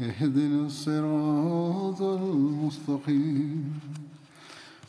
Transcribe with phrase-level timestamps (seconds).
[0.00, 3.80] اهدنا الصراط المستقيم.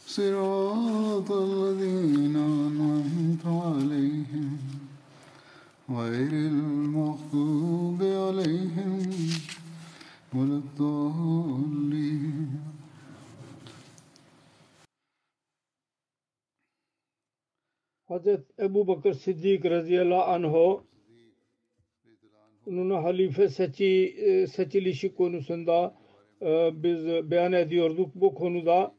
[0.05, 4.58] صراط الذين أنعمت عليهم.
[5.89, 9.00] غير المغضوب عليهم
[10.34, 12.50] ولا الضالين.
[18.08, 20.44] Hazret Ebu Bakır Siddik radıyallahu anh
[22.67, 25.95] onun halife seçi, e, seçilişi konusunda
[26.41, 28.16] e, biz beyan ediyorduk.
[28.16, 28.95] Bu konuda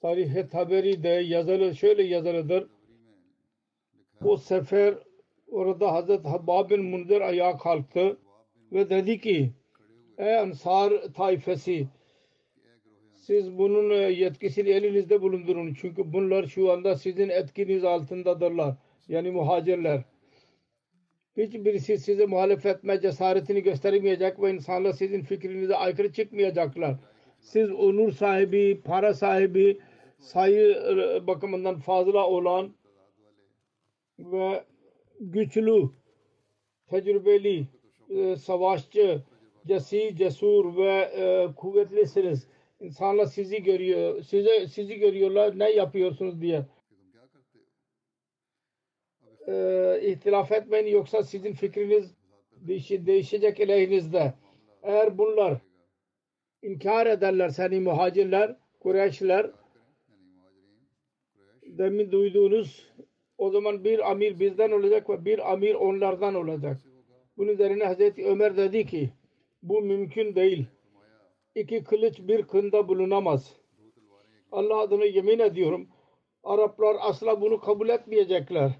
[0.00, 2.66] Tarih-i Taberi'de yazılı şöyle yazılıdır.
[4.24, 4.94] O sefer
[5.48, 8.18] orada Hazret Habbab bin Munzir ayağa kalktı
[8.72, 9.52] ve dedi ki
[10.18, 11.88] Ey Ansar taifesi
[13.14, 15.74] siz bunun e, yetkisini elinizde bulundurun.
[15.80, 18.74] Çünkü bunlar şu anda sizin etkiniz altındadırlar.
[19.08, 20.04] Yani muhacirler.
[21.36, 26.96] Hiçbirisi size muhalefet etme cesaretini göstermeyecek ve insanlar sizin fikrinize aykırı çıkmayacaklar.
[27.40, 29.80] Siz onur sahibi, para sahibi,
[30.18, 32.74] sayı e, bakımından fazla olan
[34.18, 34.64] ve
[35.20, 35.90] güçlü,
[36.90, 37.66] tecrübeli,
[38.10, 39.22] e, savaşçı,
[39.66, 42.48] cesi, cesur ve e, kuvvetlisiniz.
[42.80, 46.66] İnsanlar sizi görüyor, size sizi görüyorlar ne yapıyorsunuz diye.
[49.48, 52.14] E, ihtilaf etmeyin yoksa sizin fikriniz
[53.06, 54.34] değişecek aleyhinizde.
[54.82, 55.58] Eğer bunlar
[56.62, 59.50] inkar ederler seni muhacirler, Kureyşler
[61.62, 62.92] demin duyduğunuz
[63.38, 66.80] o zaman bir amir bizden olacak ve bir amir onlardan olacak.
[67.36, 69.10] Bunun üzerine Hazreti Ömer dedi ki
[69.62, 70.66] bu mümkün değil.
[71.54, 73.56] İki kılıç bir kında bulunamaz.
[74.52, 75.88] Allah adına yemin ediyorum
[76.44, 78.70] Araplar asla bunu kabul etmeyecekler.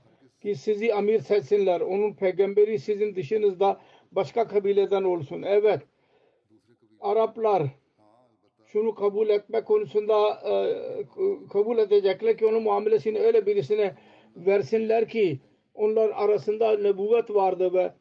[0.47, 1.81] Ki sizi amir seçsinler.
[1.81, 3.81] Onun peygamberi sizin dışınızda
[4.13, 5.43] başka kabileden olsun.
[5.43, 5.83] Evet.
[7.01, 7.63] Araplar
[8.67, 10.53] şunu kabul etme konusunda e,
[11.53, 13.95] kabul edecekler ki onun muamelesini öyle birisine
[14.37, 15.41] versinler ki
[15.75, 17.93] onlar arasında nebuvvet vardı ve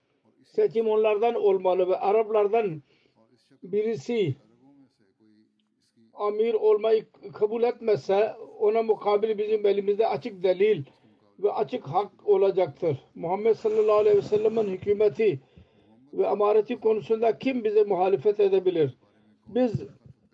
[0.43, 2.81] seçim onlardan olmalı ve Araplardan
[3.63, 4.35] birisi
[6.13, 10.83] amir olmayı kabul etmezse ona mukabil bizim elimizde açık delil
[11.39, 12.97] ve açık hak olacaktır.
[13.15, 15.39] Muhammed sallallahu aleyhi ve sellem'in hükümeti
[16.13, 18.97] ve amareti konusunda kim bize muhalefet edebilir?
[19.47, 19.73] Biz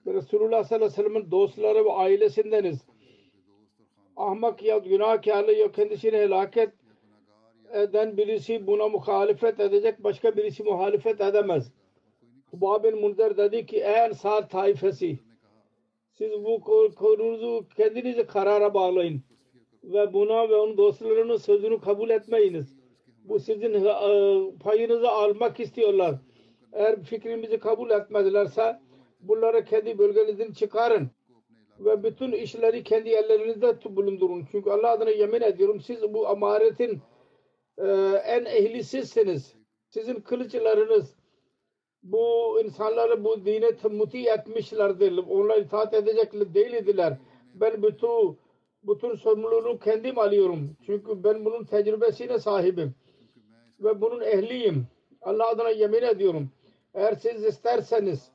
[0.08, 2.86] Resulullah sallallahu aleyhi ve sellem'in dostları ve ailesindeniz.
[4.18, 6.70] Ahmak ya günahkarlı ya kendisini helaket
[7.74, 11.72] eden birisi buna muhalefet edecek başka birisi muhalefet edemez.
[12.52, 15.20] Hubab bin Munzer dedi ki ey Ensar taifesi
[16.14, 16.62] siz bu
[16.96, 19.22] konunuzu kendinize karara bağlayın
[19.84, 22.78] ve buna ve onun dostlarının sözünü kabul etmeyiniz.
[23.24, 23.88] Bu sizin
[24.64, 26.16] payınızı almak istiyorlar.
[26.74, 28.80] Eğer fikrimizi kabul etmedilerse
[29.20, 31.12] bunları kendi bölgenizden çıkarın
[31.80, 34.46] ve bütün işleri kendi ellerinizde bulundurun.
[34.52, 37.02] Çünkü Allah adına yemin ediyorum siz bu amaretin
[37.78, 37.88] e,
[38.26, 39.56] en ehli sizsiniz.
[39.90, 41.16] Sizin kılıçlarınız
[42.04, 45.18] bu insanları bu dine muti etmişlerdir.
[45.30, 47.18] Onlar itaat edecek değildiler.
[47.54, 48.38] Ben bütün
[48.84, 50.78] bütün sorumluluğunu kendim alıyorum.
[50.86, 52.96] Çünkü ben bunun tecrübesine sahibim.
[53.80, 54.88] Ve bunun ehliyim.
[55.22, 56.50] Allah adına yemin ediyorum.
[56.94, 58.32] Eğer siz isterseniz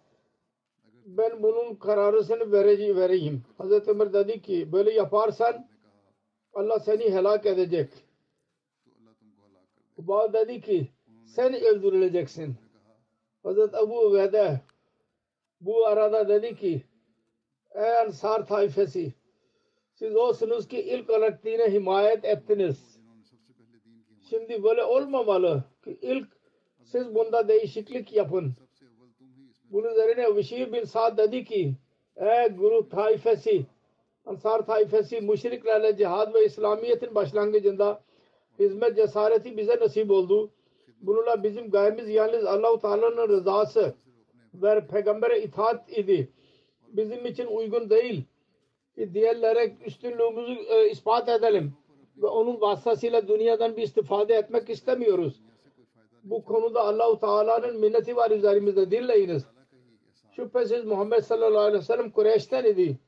[1.07, 3.43] ben bunun kararısını vereceğim, vereyim.
[3.59, 5.69] Hazreti Ömer dedi ki böyle yaparsan
[6.55, 7.91] Allah seni helak edecek.
[9.97, 10.89] Ubad dedi ki
[11.25, 12.57] sen öldürüleceksin.
[13.43, 14.61] Hazreti Ebu Ubeyde
[15.61, 16.83] bu arada dedi ki
[17.75, 19.15] ey Ansar taifesi
[19.99, 22.99] siz olsunuz ki ilk olarak dine himayet ettiniz.
[24.31, 26.29] Şimdi böyle olmamalı ki ilk
[26.85, 28.55] siz bunda değişiklik yapın.
[29.71, 31.75] Bunun üzerine Vişir bin Sa'd dedi ki
[32.17, 33.67] Ey grup taifesi,
[34.27, 38.01] Ansar taifesi müşriklerle cihad ve İslamiyet'in başlangıcında
[38.59, 40.51] hizmet cesareti bize nasip oldu.
[41.01, 43.95] Bununla bizim gayemiz yalnız Allah-u Teala'nın rızası
[44.55, 46.29] ve peygambere itaat idi.
[46.89, 48.25] Bizim için uygun değil
[48.97, 51.73] diğerlere üstünlüğümüzü e, ispat edelim
[52.17, 55.41] ve onun vasıtasıyla dünyadan bir istifade etmek istemiyoruz.
[56.25, 59.45] Bu konuda Allah-u Teala'nın minneti var üzerimizde dinleyiniz.
[60.33, 62.99] Şüphesiz Muhammed sallallahu aleyhi ve sellem Kureyş'ten idi.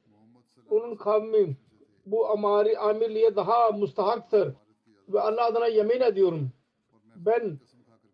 [0.71, 1.57] Onun kavmi
[2.07, 4.55] bu amari amirliğe daha mustahaktır.
[5.09, 6.51] Ve Allah adına yemin ediyorum.
[7.17, 7.59] Ben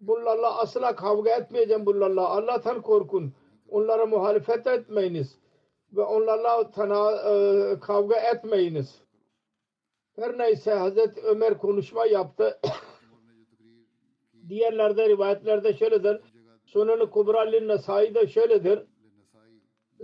[0.00, 2.28] bunlarla asla kavga etmeyeceğim bunlarla.
[2.28, 3.32] Allah'tan korkun.
[3.70, 5.38] Onlara muhalefet etmeyiniz.
[5.96, 9.02] Ve onlarla tana, e, kavga etmeyiniz.
[10.16, 12.60] Her neyse Hazreti Ömer konuşma yaptı.
[14.48, 16.20] Diğerlerde rivayetlerde şöyledir.
[16.64, 18.82] Sunan-ı Kubra Nasai'de şöyledir.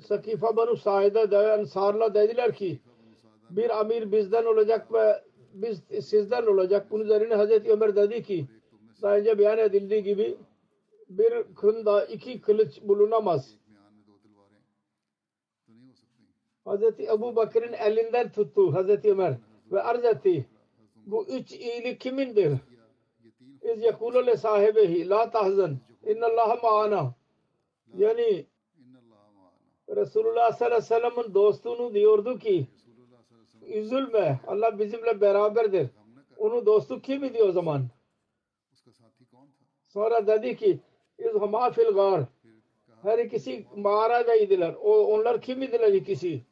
[0.01, 2.81] Sakifa Banu Said'e de Ensar'la dediler ki
[3.51, 5.23] bir amir bizden olacak ve
[5.55, 6.87] biz sizden olacak.
[6.91, 8.47] Bunun üzerine Hazreti Ömer dedi ki
[9.03, 10.37] daha önce beyan edildiği gibi
[11.09, 13.60] bir kında iki kılıç bulunamaz.
[16.65, 19.35] Hazreti Ebu Bakır'ın elinden tuttu Hazreti Ömer
[19.73, 20.47] ve arz etti.
[21.07, 22.59] Bu üç iyilik kimindir?
[23.63, 27.15] İz yekulu le sahibihi la tahzan innallaha ma'ana
[27.97, 28.47] yani
[29.97, 32.67] Resulullah sallallahu aleyhi ve sellem'in dostunu diyordu ki
[33.67, 35.89] üzülme Allah bizimle beraberdir.
[36.37, 37.89] Onun dostu kim idi o zaman?
[39.87, 40.81] Sonra dedi ki
[41.19, 42.25] İzhama fil gar
[43.03, 44.75] her ikisi mağaradaydılar.
[44.83, 46.43] O, onlar kim idiler ikisi?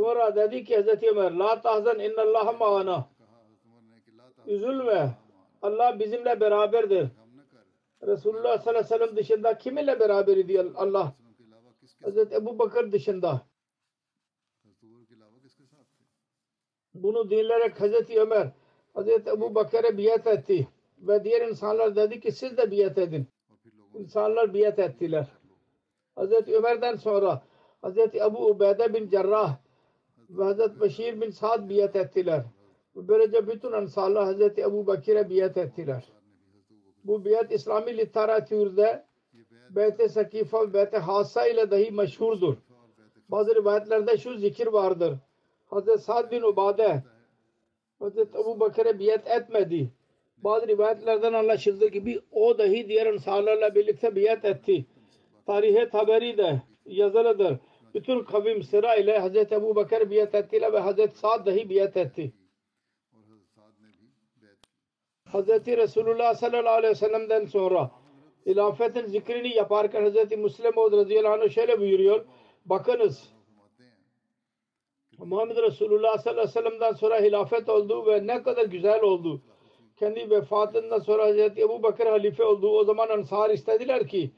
[0.00, 3.08] Sonra dedi ki Hazreti Ömer La tahzan innallaha ma'ana
[4.46, 5.16] Üzülme.
[5.62, 7.08] Allah bizimle beraberdir.
[8.02, 11.14] Resulullah sallallahu aleyhi ve sellem dışında kiminle beraber idi Allah?
[12.02, 13.46] Hazreti Ebu Bakır dışında.
[16.94, 18.48] Bunu dinleyerek Hazreti Ömer
[18.94, 20.68] Hazreti Ebu Bakır'a biat etti.
[20.98, 23.26] Ve diğer insanlar dedi ki siz de biat edin.
[23.94, 25.26] İnsanlar biat ettiler.
[26.14, 27.42] Hazreti Ömer'den sonra
[27.82, 29.69] Hazreti Ebu Ubeyde bin Cerrah
[30.30, 32.44] ve Hazreti Beşir bin Sa'd biat ettiler.
[32.96, 36.04] Böylece bütün ansarlar Hazreti Ebu Bakir'e biat ettiler.
[37.04, 39.04] Bu biat İslami literatürde
[39.70, 42.56] Beyt-i Sakifa ve Beyt-i Hassa ile dahi meşhurdur.
[43.28, 45.18] Bazı rivayetlerde şu zikir vardır.
[45.66, 47.02] Hazreti Sa'd bin Ubade
[47.98, 49.90] Hazreti Ebu Bakır'a biat etmedi.
[50.38, 54.86] Bazı rivayetlerden anlaşıldığı gibi o dahi diğer ansarlarla birlikte biat etti.
[55.46, 57.58] Tarihe taberi de yazılıdır.
[57.94, 62.32] Bütün kavim sıra ile Hazreti Ebu Bakır biat ettiler ve Hazreti Sa'd dahi biat etti.
[65.24, 67.90] Hazreti Resulullah sallallahu aleyhi ve sellem'den sonra
[68.46, 72.24] hilafetin zikrini yaparken Hazreti Müslim Maud radıyallahu anh şöyle buyuruyor.
[72.64, 73.32] Bakınız
[75.18, 79.42] Muhammed Resulullah sallallahu aleyhi ve sellem'den sonra hilafet oldu ve ne kadar güzel oldu.
[79.96, 82.68] Kendi vefatından sonra Hazreti Ebu Bakır halife oldu.
[82.78, 84.30] O zaman Ansar istediler ki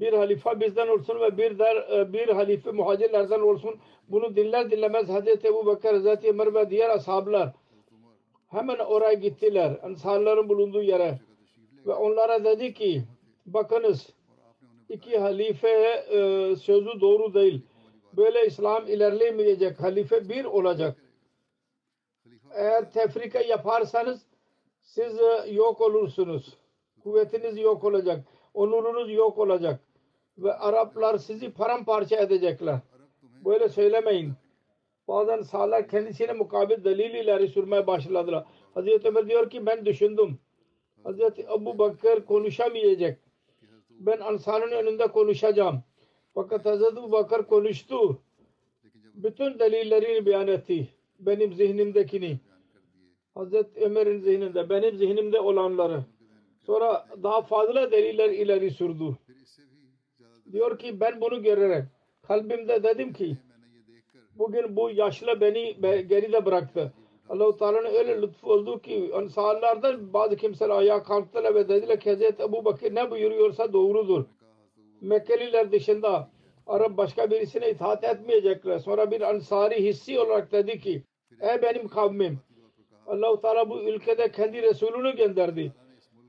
[0.00, 3.76] bir halife bizden olsun ve bir der, bir halife muhacirlerden olsun.
[4.08, 7.52] Bunu dinler dinlemez Hazreti Ebu Bakır, Hazreti Ömer ve diğer ashablar
[8.48, 9.78] hemen oraya gittiler.
[9.82, 11.20] Ansarların bulunduğu yere.
[11.86, 13.04] Ve onlara dedi ki
[13.46, 14.12] bakınız
[14.88, 15.68] iki halife
[16.10, 17.62] e, sözü doğru değil.
[18.12, 19.80] Böyle İslam ilerleyemeyecek.
[19.80, 20.96] Halife bir olacak.
[22.54, 24.26] Eğer tefrika yaparsanız
[24.80, 26.58] siz e, yok olursunuz.
[27.02, 28.24] Kuvvetiniz yok olacak.
[28.54, 29.80] Onurunuz yok olacak.
[30.38, 32.78] Ve Araplar sizi paramparça edecekler.
[33.44, 34.32] Böyle söylemeyin.
[35.08, 38.44] Bazen sağlar kendisine mukabil delil ileri sürmeye başladılar.
[38.74, 40.38] Hazreti Ömer diyor ki ben düşündüm.
[41.04, 43.20] Hazreti Ebu Bakır konuşamayacak.
[43.90, 45.82] Ben Ansar'ın önünde konuşacağım.
[46.34, 48.18] Fakat Hazreti Ebu Bakır konuştu.
[49.14, 50.88] Bütün delillerini beyan etti.
[51.18, 52.40] Benim zihnimdekini.
[53.34, 56.04] Hazreti Ömer'in zihninde, benim zihnimde olanları.
[56.66, 59.16] Sonra daha fazla deliller ileri sürdü.
[60.52, 61.84] Diyor ki ben bunu görerek
[62.22, 63.36] kalbimde dedim ki
[64.34, 65.76] bugün bu yaşlı beni
[66.08, 66.92] geride bıraktı.
[67.28, 72.42] Allah-u Teala'nın öyle lütfu oldu ki ansarlardan bazı kimseler ayağa kalktılar ve dediler ki Hazreti
[72.42, 74.24] Ebu Bakır ne buyuruyorsa doğrudur.
[75.00, 76.28] Mekkeliler dışında
[76.66, 78.78] Arap başka birisine itaat etmeyecekler.
[78.78, 81.02] Sonra bir ansari hissi olarak dedi ki
[81.40, 82.38] ey benim kavmim
[83.06, 85.72] Allah-u Teala bu ülkede kendi Resulünü gönderdi.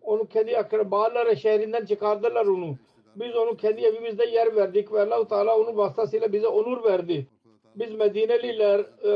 [0.02, 2.78] Onu kendi akrabaları şehrinden çıkardılar onu.
[3.20, 7.28] Biz onu kendi evimizde yer verdik ve Allah Teala onun vasıtasıyla bize onur verdi.
[7.76, 9.10] Biz Medineliler e,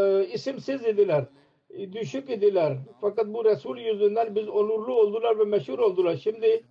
[0.00, 1.24] e, isimsiz idiler.
[1.70, 2.78] E, düşük idiler.
[3.00, 6.16] Fakat bu Resul yüzünden biz onurlu oldular ve meşhur oldular.
[6.16, 6.64] Şimdi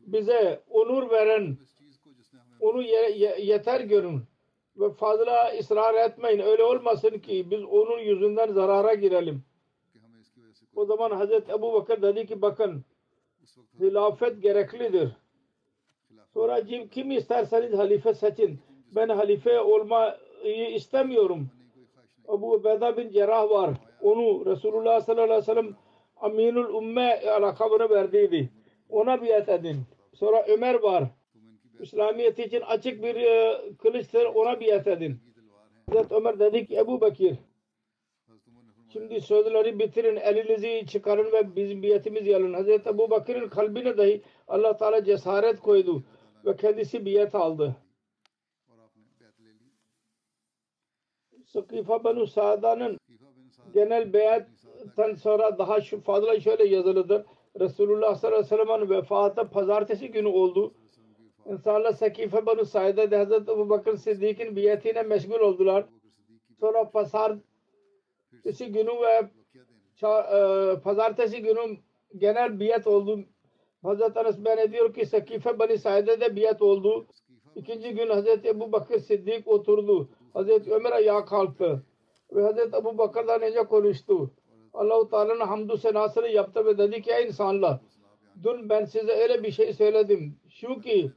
[0.00, 1.56] bize onur veren
[2.60, 4.22] onu ye, ye, yeter görün
[4.76, 6.40] ve fazla ısrar etmeyin.
[6.40, 9.42] Öyle olmasın ki biz onun yüzünden zarara girelim.
[10.76, 12.84] O zaman Hazreti Ebu Bakır dedi ki bakın
[13.80, 15.12] hilafet gereklidir.
[16.38, 18.58] Sonra kim isterseniz halife seçin.
[18.96, 21.48] Ben halife olmayı istemiyorum.
[22.28, 23.70] Abu Beda bin Cerrah var.
[24.02, 25.76] Onu Resulullah sallallahu aleyhi ve sellem
[26.16, 28.50] Aminul Umme lakabını verdiydi.
[28.88, 29.76] Ona biat edin.
[30.14, 31.04] Sonra Ömer var.
[31.80, 35.16] İslamiyet için açık bir e, kılıçtır ona biat edin.
[35.86, 37.36] Hazreti Ömer dedi ki Ebu Bekir
[38.92, 42.54] şimdi sözleri bitirin elinizi çıkarın ve bizim biatimiz yalın.
[42.54, 46.02] Hazreti Ebu Bekir'in kalbine dahi Allah Teala cesaret koydu
[46.44, 47.76] ve kendisi biat aldı.
[51.46, 52.98] Sıkıfa Benu Sa'da'nın
[53.74, 57.26] genel beyattan sonra daha şu fazla şöyle yazılıdır.
[57.60, 60.74] Resulullah sallallahu aleyhi ve sellem'in vefatı pazartesi günü oldu.
[61.46, 65.86] İnsanlar Sakife Banu Sa'da'da Hazreti Ebu Bakır Sıddık'ın biatine meşgul oldular.
[66.60, 69.30] Sonra pazartesi günü ve
[70.02, 71.76] e, pazartesi günü
[72.16, 73.24] genel biat oldu
[73.82, 77.06] Hazreti Anas ben diyor ki Sakife Bani Said'de de biyet oldu.
[77.56, 80.08] İkinci gün Hazreti Ebu Bakır Sıddık oturdu.
[80.32, 81.82] Hazreti Ömer ayağa kalktı.
[82.32, 84.30] Ve Hazreti Ebu Bakır'dan önce konuştu.
[84.74, 87.80] Allah-u Teala'nın hamdü senasını yaptı ve dedi ki insanlar
[88.44, 90.36] dün ben size öyle bir şey söyledim.
[90.48, 91.10] Şu ki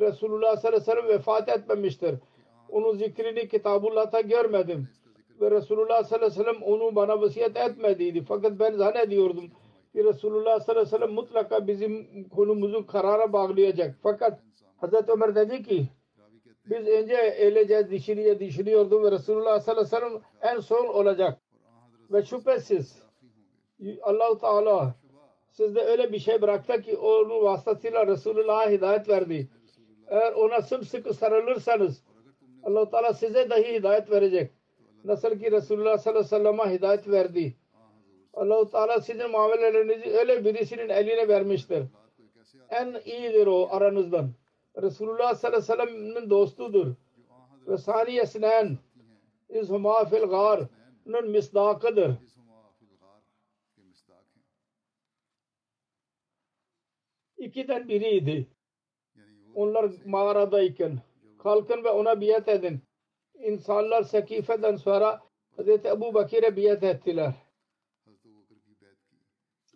[0.00, 2.14] Resulullah sallallahu aleyhi ve sellem vefat etmemiştir.
[2.68, 4.88] Onun zikrini Kitabullah'ta görmedim.
[5.40, 8.24] Ve Resulullah sallallahu aleyhi ve sellem onu bana vasiyet etmediydi.
[8.28, 9.44] Fakat ben zannediyordum
[9.92, 13.94] ki Resulullah sallallahu aleyhi ve sellem mutlaka bizim konumuzu karara bağlayacak.
[14.02, 14.40] Fakat
[14.76, 15.86] Hazreti Ömer dedi ki
[16.66, 21.38] biz önce öylece dişiliye düşünüyordum ve Resulullah sallallahu aleyhi ve sellem en son olacak.
[22.12, 23.02] Ve şüphesiz
[24.02, 24.94] Allah-u Teala
[25.50, 29.48] sizde öyle bir şey bıraktı ki onun vasıtasıyla Resulullah'a hidayet verdi.
[30.08, 32.02] Eğer ona sımsıkı sarılırsanız
[32.62, 34.50] Allah-u Teala size dahi hidayet verecek.
[35.04, 37.56] Nasıl ki Resulullah sallallahu aleyhi ve sellem'e hidayet verdi.
[38.34, 41.84] Allah-u Teala sizin muamelelerinizi öyle birisinin eline vermiştir.
[42.70, 44.30] En iyidir o aranızdan.
[44.82, 46.94] Resulullah sallallahu aleyhi ve sellem'in dostudur.
[47.66, 48.78] Ve saniyesinen
[49.48, 50.60] izhuma fil gâr
[51.08, 52.16] onun misdakıdır.
[57.36, 58.46] İkiden biriydi.
[59.54, 60.98] Onlar mağaradayken.
[61.38, 62.80] Kalkın ve ona biat edin.
[63.34, 65.20] İnsanlar sekifeden sonra
[65.58, 65.68] Hz.
[65.68, 67.34] Ebu Bakir'e biat ettiler.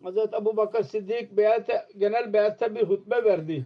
[0.03, 3.65] Hazreti Abu Bakr Siddik beyat, genel beyatte bir hutbe verdi.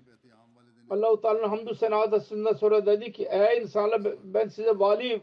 [0.90, 5.22] Allah-u Teala'nın hamdü senadasından sonra dedi ki ey insanlar ben size vali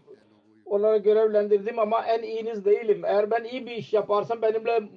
[0.65, 3.05] olarak görevlendirdim ama en iyiniz değilim.
[3.05, 4.89] Eğer ben iyi bir iş yaparsam benimle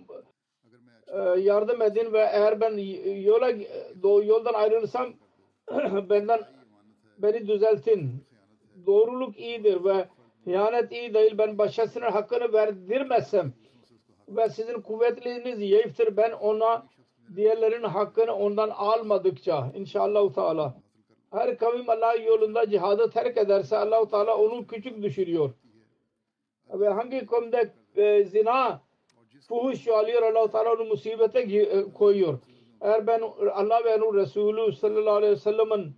[1.07, 2.77] e, yardım edin ve eğer ben
[3.21, 3.67] yola e,
[4.03, 5.13] yoldan ayrılırsam
[6.09, 6.39] benden
[7.17, 8.11] beni düzeltin.
[8.85, 10.05] Doğruluk iyidir ve
[10.43, 11.37] hıyanet iyi değil.
[11.37, 13.53] Ben başkasının hakkını verdirmezsem
[14.35, 16.17] ve sizin kuvvetliğiniz zayıftır.
[16.17, 16.87] Ben ona
[17.35, 20.75] diğerlerinin hakkını ondan almadıkça inşallah Teala
[21.31, 25.53] her kavim Allah yolunda cihadı terk ederse Allah Teala onu küçük düşürüyor.
[26.69, 28.81] Ve hangi kavimde e, zina
[29.47, 32.39] fuhuş alıyor Allah Teala onu musibete e, koyuyor.
[32.81, 33.21] Eğer ben
[33.53, 35.95] Allah ve onun Resulü sallallahu aleyhi ve sellem'in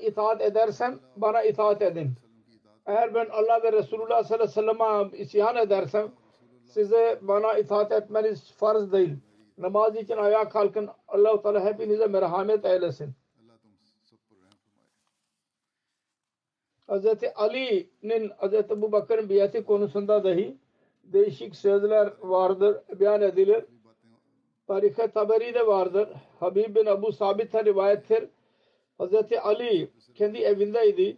[0.00, 2.12] itaat edersem bana itaat edin.
[2.90, 6.12] Eğer ben Allah ve Resulullah sallallahu aleyhi ve sellem'e isyan edersem
[6.64, 9.16] size bana itaat etmeniz farz değil.
[9.58, 10.88] Namaz için ayağa kalkın.
[11.08, 13.12] Allah-u Teala hepinize merhamet eylesin.
[16.88, 17.06] Hz.
[17.34, 18.54] Ali'nin Hz.
[18.54, 20.56] Ebu Bakır'ın biyeti konusunda dahi
[21.04, 23.64] değişik sözler vardır, beyan edilir.
[24.66, 26.08] Tarihe Taberi de vardır.
[26.40, 28.28] Habib bin Abu Sabit'e rivayettir.
[29.00, 29.14] Hz.
[29.42, 31.16] Ali kendi evindeydi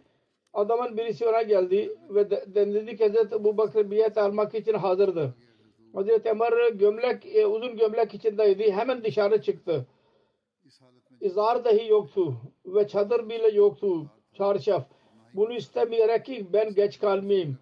[0.53, 5.33] Adamın birisi ona geldi ve dedi ki Hazreti bu Bakır biat almak için hazırdı.
[5.93, 8.71] Hazreti Ömer gömlek, e, uzun gömlek içindeydi.
[8.71, 9.87] Hemen dışarı çıktı.
[11.21, 12.33] İzar dahi yoktu
[12.65, 14.05] ve çadır bile yoktu.
[14.33, 14.83] Çarşaf.
[15.33, 17.57] Bunu istemeyerek ki ben geç kalmayayım.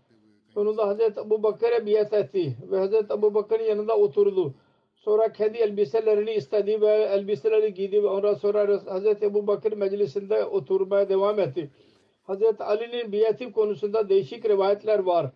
[0.54, 4.54] Sonunda Hazreti Ebu Bakır'a biat etti ve Hazreti Ebu Bakır'ın yanında oturdu.
[4.96, 11.10] Sonra kendi elbiselerini istedi ve elbiseleri giydi ve ondan sonra Hazreti Ebu Bakır meclisinde oturmaya
[11.10, 11.70] devam etti.
[12.24, 15.32] Hazreti Ali'nin biati konusunda değişik rivayetler var.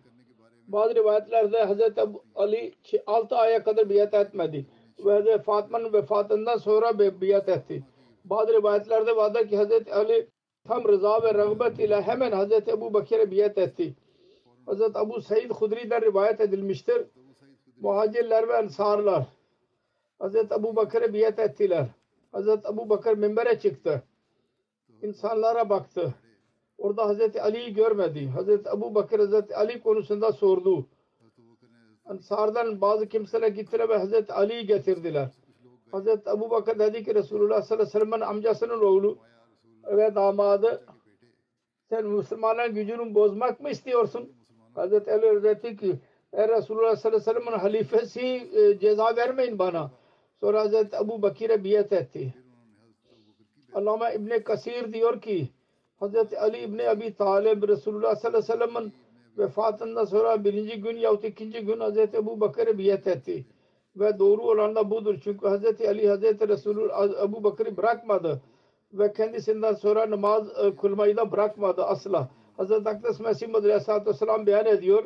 [0.68, 2.00] Bazı rivayetlerde Hazreti
[2.34, 2.74] Ali
[3.06, 4.66] 6 aya kadar biat etmedi.
[5.04, 7.84] Ve Hazreti Fatma'nın vefatından sonra bi- biat etti.
[8.24, 10.28] Bazı rivayetlerde vardır ki Hazreti Ali
[10.64, 13.94] tam rıza ve rağbet ile hemen Hazreti Ebu Bakir'e biat etti.
[14.66, 17.02] Hazreti Ebu Said Hudri'den rivayet edilmiştir.
[17.80, 19.24] Muhacirler ve ensarlar
[20.18, 21.86] Hazreti Ebu Bakır'a biat ettiler.
[22.32, 24.02] Hazreti Ebu Bakır minbere çıktı.
[25.02, 26.14] İnsanlara baktı.
[26.78, 28.26] Orada Hazreti Ali'yi görmedi.
[28.26, 30.86] Hazreti Abu Bakır Hazreti Ali konusunda sordu.
[32.04, 35.28] Ansardan bazı kimseler gittiler ve Hazreti Ali'yi getirdiler.
[35.92, 39.18] Hazreti Abu Bakır dedi ki Resulullah sallallahu aleyhi ve sellem'in amcasının oğlu
[39.84, 40.86] ve damadı
[41.88, 44.32] sen Müslümanların gücünü bozmak mı istiyorsun?
[44.74, 45.96] Hazreti Ali dedi ki
[46.32, 48.20] Ey Resulullah sallallahu aleyhi ve sellem'in halifesi
[48.54, 49.90] e, ceza vermeyin bana.
[50.40, 52.34] Sonra Hazreti Abu Bakir'e biyet etti.
[53.74, 55.48] Allama İbni Kasir diyor ki
[55.96, 58.92] Hazreti Ali İbni Abi Talib Resulullah sallallahu aleyhi ve sellem'in
[59.38, 63.46] vefatından sonra birinci gün yahut ikinci gün Hazreti Ebu Bakır'e biyet etti.
[63.96, 65.18] Ve doğru olan da budur.
[65.24, 68.40] Çünkü Hazreti Ali Hazreti Resulullah Ebu Bakır'ı bırakmadı.
[68.92, 72.28] Ve kendisinden sonra namaz e, kılmayı da bırakmadı asla.
[72.56, 75.04] Hazreti Akdes Mesih Mudur Aleyhisselatü Vesselam beyan ediyor.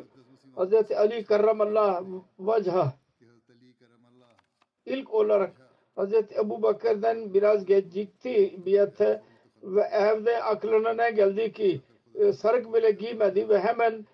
[0.55, 2.03] Hazreti Ali Karramallah
[2.39, 2.93] Vajha
[4.85, 5.53] ilk olarak
[5.95, 9.21] Hazreti Ebu Bakır'dan biraz gecikti biyete
[9.63, 11.81] ve evde aklına ne geldi ki
[12.15, 14.05] e, sarık bile giymedi ve hemen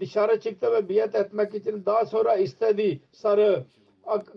[0.00, 3.64] dışarı çıktı ve biat etmek için daha sonra istedi sarı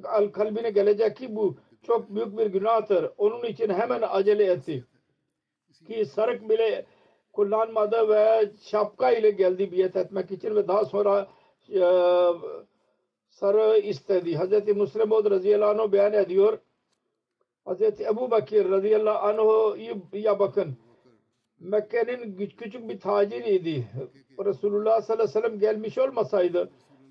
[0.03, 3.11] al kalbine gelecek ki bu çok büyük bir günahtır.
[3.17, 4.85] Onun için hemen acele etti.
[5.87, 6.85] Ki sarık bile
[7.33, 11.27] kullanmadı ve şapka ile geldi biat etmek için ve daha sonra
[11.69, 11.79] e,
[13.29, 14.37] sarı istedi.
[14.37, 14.67] Hz.
[14.75, 16.59] Müslim Oğuz radıyallahu beyan ediyor.
[17.65, 20.77] Hazreti Ebu Bakir radıyallahu anh'a bakın.
[21.59, 23.87] Mekke'nin küç- küçük bir taciriydi.
[24.45, 26.69] Resulullah sallallahu aleyhi ve sellem gelmiş olmasaydı,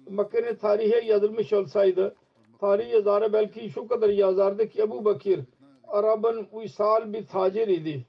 [0.08, 2.14] Mekke'nin tarihe yazılmış olsaydı,
[2.61, 5.40] tarih yazarı belki şu kadar yazardı ki Ebu Bakir,
[5.88, 8.06] Arap'ın uysal bir taciriydi.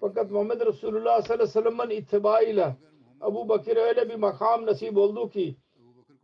[0.00, 2.76] Fakat Muhammed Resulullah sallallahu aleyhi ve sellem'in ittibaıyla
[3.28, 5.56] Ebu Bakir öyle bir makam nasip oldu ki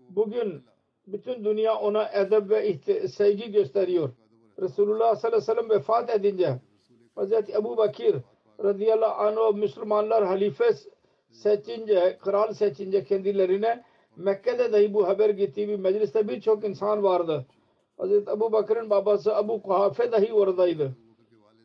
[0.08, 0.62] bugün
[1.06, 4.10] bütün dünya ona edeb ve sevgi gösteriyor.
[4.60, 6.58] Resulullah sallallahu aleyhi ve sellem vefat edince
[7.14, 8.16] Hazreti Ebu Bakir
[8.64, 10.70] radıyallahu anh Müslümanlar halife
[11.30, 13.84] seçince, kral seçince kendilerine
[14.16, 17.46] Mekke'de dahi bu haber gittiği bir mecliste birçok insan vardı.
[17.96, 20.96] Hazreti Ebu Bakır'ın babası Ebu Kuhafe dahi oradaydı.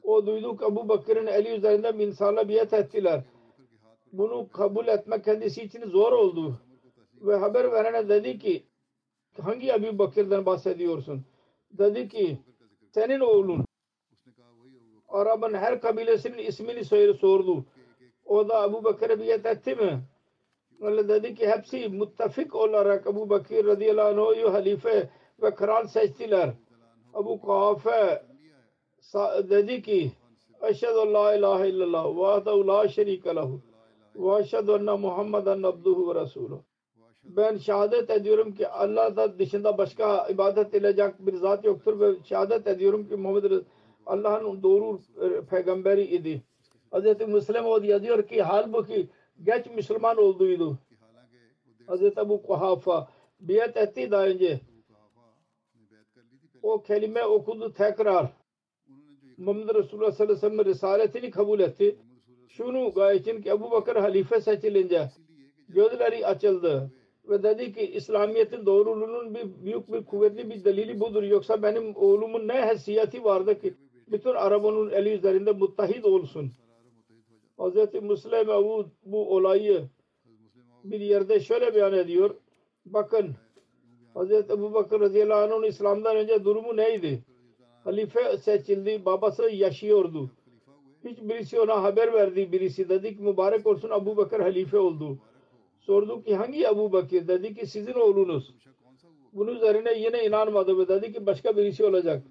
[0.03, 3.23] O duyduk Ebu Bakır'ın eli üzerinde insanla biat ettiler.
[4.13, 6.59] Bunu kabul etmek kendisi için zor oldu.
[7.21, 8.63] Ve haber verene dedi ki
[9.41, 11.25] hangi Ebu Bakır'dan bahsediyorsun?
[11.71, 12.39] Dedi ki
[12.99, 13.65] senin oğlun.
[15.07, 17.65] Arap'ın her kabilesinin ismini söyle sordu.
[18.25, 20.01] O da Abu Bakır'ı biat etti mi?
[20.81, 25.09] Allah dedi ki hepsi muttafik olarak Abu Bakir radıyallahu anh'ı halife
[25.41, 26.53] ve kral seçtiler.
[27.13, 28.23] Abu Kafe
[29.49, 30.11] dedi ki
[30.61, 33.61] Eşhedü la ilahe illallah vahdehu la şerike lehu
[34.15, 36.68] ve eşhedü enne Muhammeden abduhu ve resuluhu
[37.23, 43.07] ben şehadet ediyorum ki Allah'tan dışında başka ibadet edilecek bir zat yoktur ve şehadet ediyorum
[43.09, 43.65] ki Muhammed
[44.05, 46.43] Allah'ın doğru e, peygamberi idi.
[46.91, 47.27] Hz.
[47.27, 49.09] Müslim o diyor ki halbuki
[49.43, 50.79] geç Müslüman olduydu.
[51.87, 52.01] Hz.
[52.01, 53.07] Ebu Kuhafa
[53.39, 54.59] biyet etti daha önce.
[56.63, 58.29] O kelime okundu tekrar.
[59.37, 61.95] Muhammed Resulullah sallallahu aleyhi ve sellem risaletini kabul etti.
[62.47, 65.09] Şunu gayetin ki Ebu Bakır halife seçilince
[65.69, 66.91] gözleri açıldı
[67.29, 71.23] ve dedi ki İslamiyet'in doğruluğunun bir büyük bir kuvvetli bir delili budur.
[71.23, 73.73] Yoksa benim oğlumun ne hesiyeti vardı ki
[74.07, 76.51] bütün arabanın eli üzerinde muttahid olsun.
[77.59, 77.93] Hz.
[78.01, 78.47] Müslim
[79.05, 79.83] bu olayı
[80.83, 82.35] bir yerde şöyle beyan ediyor.
[82.85, 83.35] Bakın
[84.15, 84.31] Hz.
[84.31, 87.23] Ebu Bakır radıyallahu anh'ın İslam'dan önce durumu neydi?
[87.83, 89.05] Halife seçildi.
[89.05, 90.29] Babası yaşıyordu.
[91.05, 92.51] Hiç birisi ona haber verdi.
[92.51, 95.17] Birisi dedi ki mübarek olsun Abu Bakır halife oldu.
[95.89, 97.27] Sordu ki hangi Ebu Bakir?
[97.27, 98.55] Dedi ki sizin oğlunuz.
[99.33, 102.23] Bunun üzerine yine inanmadı ve dedi ki başka birisi olacak.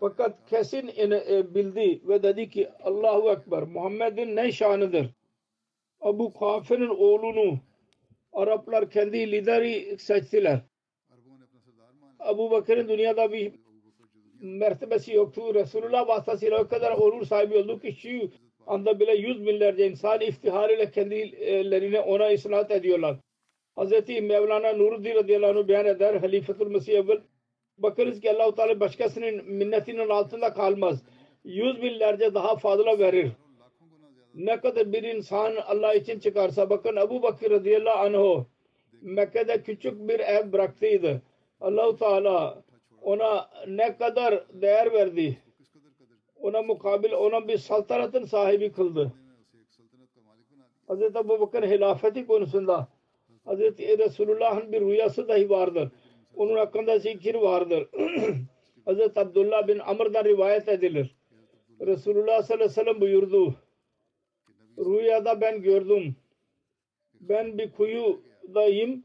[0.00, 5.10] Fakat kesin e, bildi ve dedi ki Allahu Ekber Muhammed'in ne şanıdır?
[6.00, 7.58] Abu Kafir'in oğlunu
[8.32, 10.60] Araplar kendi lideri seçtiler.
[12.18, 13.52] Abu Bakır'ın dünyada bir
[14.40, 15.54] mertebesi yoktu.
[15.54, 18.30] Resulullah vasıtasıyla o kadar onur sahibi oldu ki şu
[18.70, 23.16] anda bile yüz binlerce insan iftihar kendilerine ona isnat ediyorlar.
[23.78, 23.92] Hz.
[24.08, 26.14] Mevlana Nuruddin radıyallahu anh beyan eder.
[26.14, 27.20] Halifetül Mesih evvel
[27.78, 31.02] bakınız ki Allah-u Teala başkasının minnetinin altında kalmaz.
[31.44, 33.32] Yüz binlerce daha fazla verir.
[34.34, 38.44] Ne kadar bir insan Allah için çıkarsa bakın Ebu Bakır radıyallahu anh
[39.02, 41.22] Mekke'de küçük bir ev bıraktıydı.
[41.60, 42.62] Allah-u Teala
[43.02, 45.38] ona ne kadar değer verdi
[46.42, 49.12] ona mukabil ona bir saltanatın sahibi kıldı.
[50.88, 51.16] Hz.
[51.16, 52.88] Abu Bakır hilafeti konusunda
[53.46, 53.60] Hz.
[53.78, 55.90] Resulullah'ın bir rüyası dahi vardır.
[56.34, 57.88] Onun hakkında zikir vardır.
[58.86, 59.00] Hz.
[59.16, 61.16] Abdullah bin Amr'dan rivayet edilir.
[61.80, 63.54] Resulullah sallallahu aleyhi ve sellem buyurdu.
[64.78, 66.16] Rüyada ben gördüm.
[67.20, 69.04] Ben bir kuyudayım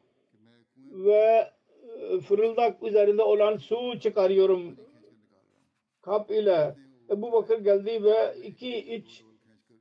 [0.92, 1.52] ve
[2.00, 4.76] e, fırıldak üzerinde olan su çıkarıyorum.
[6.02, 6.76] Kap ile
[7.10, 9.24] Ebu Bakır geldi ve iki iç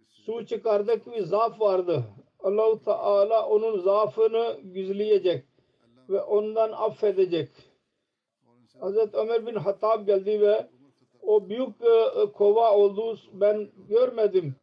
[0.09, 2.05] su çıkardık bir zaaf vardı.
[2.39, 5.45] Allahu Teala onun zaafını güzleyecek
[6.09, 7.49] ve ondan affedecek.
[8.81, 10.67] Hazreti Ömer bin Hattab geldi ve
[11.23, 14.55] o büyük e, kova oldu ben görmedim.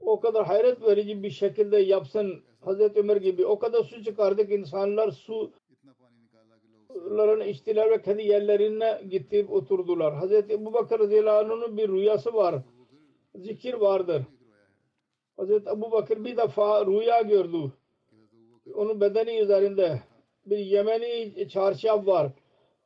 [0.00, 3.46] O kadar hayret verici bir şekilde yapsın Hazreti Ömer gibi.
[3.46, 5.52] O kadar su çıkardık insanlar suların
[6.88, 10.20] Onların içtiler ve kendi yerlerine gitip oturdular.
[10.20, 10.32] Hz.
[10.32, 12.54] Ebu Bakır radıyallahu bir rüyası var.
[13.34, 14.22] Zikir vardır.
[15.38, 15.50] Hz.
[15.50, 17.72] Ebu Bakır bir defa rüya gördü.
[18.74, 20.02] Onun bedeni üzerinde
[20.46, 22.32] bir Yemeni çarşaf var.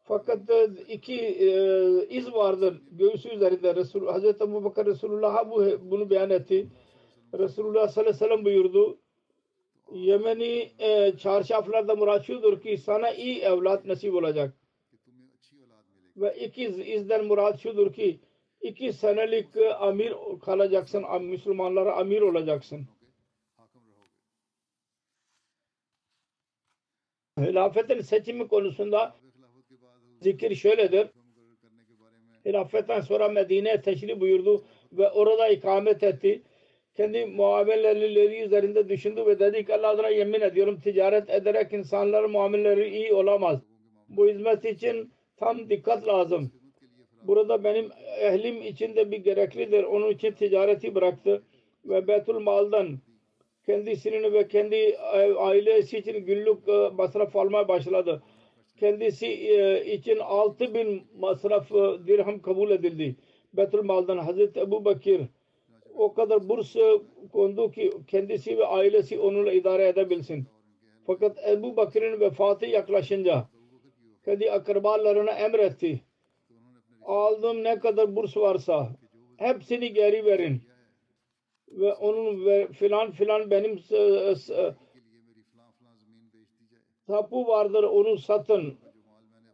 [0.04, 1.48] Fakat e, iki e,
[2.08, 3.76] iz vardır göğsü üzerinde.
[3.76, 4.24] Resul, Hz.
[4.24, 6.66] Ebu Bakır Resulullah'a bu, bunu beyan etti.
[7.38, 8.98] Resulullah sallallahu aleyhi ve sellem buyurdu
[9.92, 14.57] Yemeni e, çarşaflarda muraçudur ki sana iyi evlat nasip olacak.
[16.16, 18.20] Ve iki izden murat şudur ki
[18.61, 22.87] iki senelik amir kalacaksın, Müslümanlara amir olacaksın.
[27.38, 29.16] Hilafetin seçimi konusunda
[30.20, 31.09] zikir şöyledir.
[32.46, 36.42] Hilafetten sonra Medine'ye teşrif buyurdu ve orada ikamet etti
[36.96, 42.88] kendi muameleleri üzerinde düşündü ve dedi ki Allah adına yemin ediyorum ticaret ederek insanların muameleleri
[42.88, 43.61] iyi olamaz.
[44.09, 46.52] Bu hizmet için tam dikkat lazım.
[47.22, 49.85] Burada benim ehlim için de bir gereklidir.
[49.85, 51.42] Onun için ticareti bıraktı
[51.85, 52.98] ve Betül Mal'dan
[53.66, 54.96] kendisinin ve kendi
[55.38, 58.22] ailesi için günlük e, masraf almaya başladı.
[58.81, 63.16] Kendisi e, için 6000 masraf e, dirham kabul edildi.
[63.52, 65.20] Betül Mal'dan Hazreti Ebu Bakir
[65.96, 66.76] o kadar burs
[67.33, 70.46] kondu ki kendisi ve ailesi onunla idare edebilsin.
[71.07, 73.48] Fakat Ebu Bakır'ın vefatı yaklaşınca
[74.24, 76.00] kendi akrabalarına emretti.
[77.02, 78.88] Aldığım ne kadar burs varsa
[79.37, 80.62] hepsini geri verin.
[81.68, 84.74] Ve onun ve filan filan benim e, e, e,
[87.07, 88.78] tapu vardır onu satın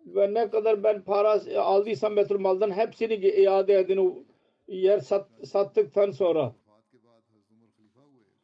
[0.07, 4.27] ve ne kadar ben para aldıysam Betülmal'dan hepsini iade edin
[4.69, 6.55] yer sat, sattıktan sonra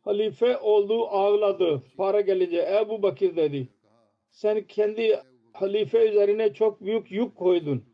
[0.02, 1.82] halife oldu ağladı.
[1.96, 3.68] Para gelince Ebu Bakir dedi.
[4.30, 7.84] Sen kendi halife üzerine çok büyük yük koydun.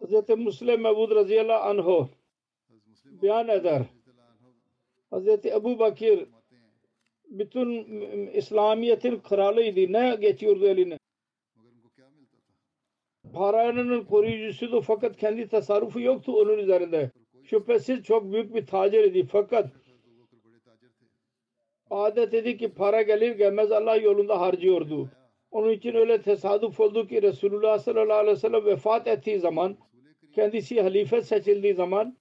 [0.00, 0.28] Hz.
[0.28, 2.08] Muslim Mevud radıyallahu anh
[3.22, 3.82] beyan eder.
[5.12, 5.28] Hz.
[5.28, 6.26] Ebu Bakir
[7.26, 7.70] bütün
[8.30, 9.92] İslamiyet'in kralıydı.
[9.92, 10.98] Ne geçiyordu eline?
[13.32, 17.10] Paranın koruyucusu da fakat kendi tasarrufu yoktu onun üzerinde
[17.44, 19.26] şüphesiz çok büyük bir tacir idi.
[19.32, 19.70] Fakat
[21.90, 25.10] adet idi ki para gelir gelmez Allah yolunda harcıyordu.
[25.50, 29.76] Onun için öyle tesadüf oldu ki Resulullah sallallahu aleyhi ve sellem vefat ettiği zaman
[30.34, 32.16] kendisi halife seçildiği zaman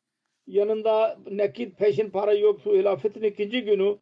[0.47, 2.73] yanında nakit peşin para yoktu.
[2.73, 3.97] Hilafetin ikinci günü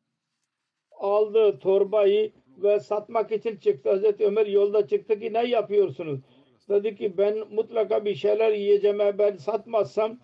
[0.92, 3.90] aldı torbayı ve satmak için çıktı.
[3.90, 6.20] Hazreti Ömer yolda çıktı ki ne yapıyorsunuz?
[6.70, 9.00] Dedi ki ben mutlaka bir şeyler yiyeceğim.
[9.00, 10.20] Ben satmazsam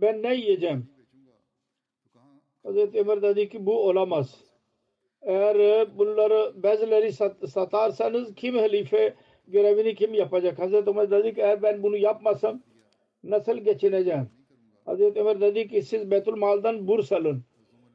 [0.00, 0.86] ben ne yiyeceğim?
[2.62, 4.44] Hazreti Ömer dedi ki bu olamaz.
[5.22, 9.14] Eğer e, bunları bezleri sat, satarsanız kim halife
[9.48, 10.58] görevini kim yapacak?
[10.58, 12.60] Hazreti Ömer dedi ki eğer ben bunu yapmasam
[13.24, 14.30] nasıl geçineceğim?
[14.84, 17.42] Hazreti Ömer dedi ki siz Betül Mal'dan burs alın.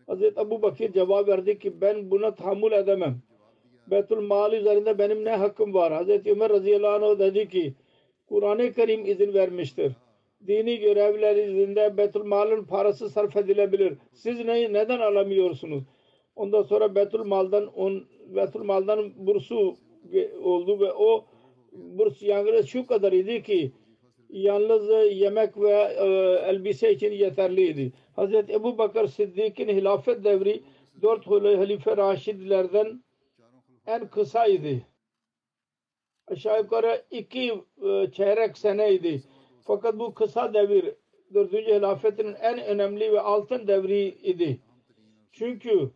[0.08, 3.22] Hazreti Ebu Bakir cevap verdi ki ben buna tahammül edemem.
[3.88, 5.94] Betül Mal üzerinde benim ne hakkım var?
[5.94, 7.74] Hazreti Ömer radıyallahu anh dedi ki
[8.28, 9.94] Kur'an-ı Kerim izin vermiştir.
[10.48, 13.98] Dini görevler izinde Betül Mal'ın parası sarf edilebilir.
[14.14, 15.84] Siz ne, neden alamıyorsunuz?
[16.36, 19.78] Ondan sonra Betül Mal'dan on, Betül Mal'dan bursu
[20.44, 21.26] oldu ve o
[21.72, 23.72] burs yalnız şu kadar idi ki
[24.30, 26.06] yalnız yemek ve e,
[26.50, 27.94] elbise için yeterliydi.
[28.16, 30.64] Hazreti Ebu Bakır Sıddık'ın hilafet devri
[31.02, 33.04] dört halife Raşidlerden
[33.88, 34.82] en kısaydı.
[36.28, 37.54] Aşağı yukarı iki
[37.86, 39.24] e, çeyrek seneydi.
[39.66, 40.96] Fakat bu kısa devir
[41.34, 44.60] dördüncü hilafetin en önemli ve altın devri idi.
[45.32, 45.92] Çünkü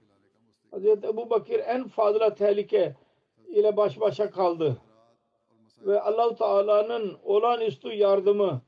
[0.72, 0.86] Hz.
[0.86, 2.96] Ebu Bakir en fazla tehlike
[3.48, 4.78] ile baş başa kaldı.
[5.86, 8.62] Ve Allahu Teala'nın olağanüstü yardımı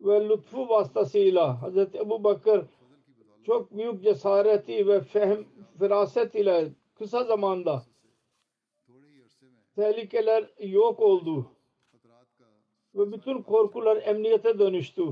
[0.00, 1.76] ve lütfu vasıtasıyla Hz.
[1.76, 2.64] Ebu Bakır
[3.46, 5.44] çok büyük cesareti ve fehm,
[5.78, 7.82] firaset ile kısa zamanda
[9.76, 11.53] tehlikeler yok oldu
[12.94, 15.02] ve bütün korkular emniyete dönüştü.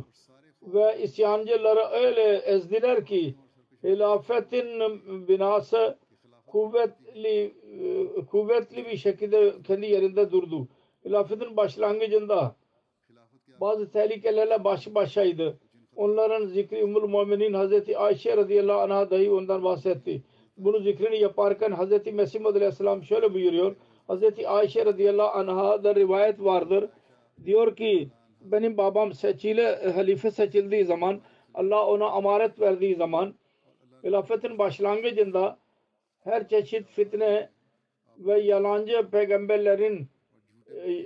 [0.62, 3.34] Ve isyancıları öyle ezdiler ki
[3.84, 4.80] hilafetin
[5.28, 5.98] binası
[6.46, 7.54] kuvvetli
[8.16, 10.68] e, kuvvetli bir şekilde kendi yerinde durdu.
[11.04, 12.56] Hilafetin başlangıcında
[13.60, 15.58] bazı tehlikelerle başı başaydı.
[15.96, 20.22] Onların zikri Ümmül Muminin Hazreti Ayşe radıyallahu anh'a dahi ondan bahsetti.
[20.56, 23.76] Bunu zikrini yaparken Hazreti Mesih Aleyhisselam şöyle buyuruyor.
[24.06, 26.88] Hazreti Ayşe radıyallahu anh'a da rivayet vardır.
[27.44, 28.09] Diyor ki
[28.40, 31.20] benim babam seçili halife seçildiği zaman
[31.55, 33.35] Allah ona amaret verdiği zaman
[34.05, 35.59] hilafetin başlangıcında
[36.24, 37.48] her çeşit fitne
[38.18, 40.09] ve yalancı peygamberlerin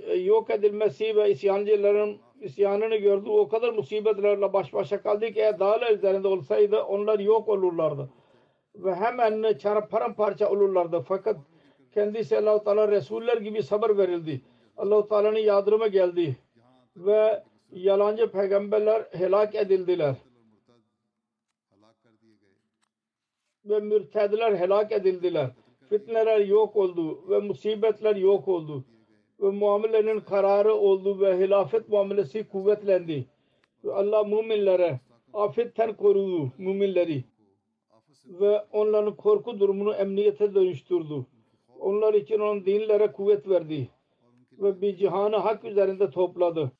[0.08, 3.28] e, yok edilmesi ve isyancıların isyanını gördü.
[3.28, 8.10] O kadar musibetlerle baş başa kaldı ki eğer dağlar üzerinde olsaydı onlar yok olurlardı.
[8.74, 9.44] Ve hemen
[9.90, 11.00] paramparça olurlardı.
[11.08, 11.36] Fakat
[11.94, 14.40] kendisi Allah-u Teala Resuller gibi sabır verildi.
[14.76, 16.36] Allah-u Teala'nın yardımı geldi
[16.96, 20.16] ve yalancı peygamberler helak edildiler.
[23.64, 25.50] Ve mürtediler helak edildiler.
[25.88, 28.84] Fitneler yok oldu ve musibetler yok oldu.
[29.40, 33.26] Ve muamelenin kararı oldu ve hilafet muamelesi kuvvetlendi.
[33.84, 35.00] Ve Allah müminlere
[35.32, 37.24] afetten korudu müminleri.
[38.26, 41.26] Ve onların korku durumunu emniyete dönüştürdü.
[41.78, 43.88] Onlar için onun dinlere kuvvet verdi
[44.58, 46.72] ve bir cihanı hak üzerinde topladı.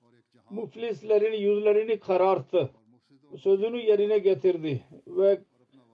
[0.51, 2.71] Müflislerin yüzlerini kararttı.
[3.39, 4.85] Sözünü yerine getirdi.
[5.07, 5.41] Ve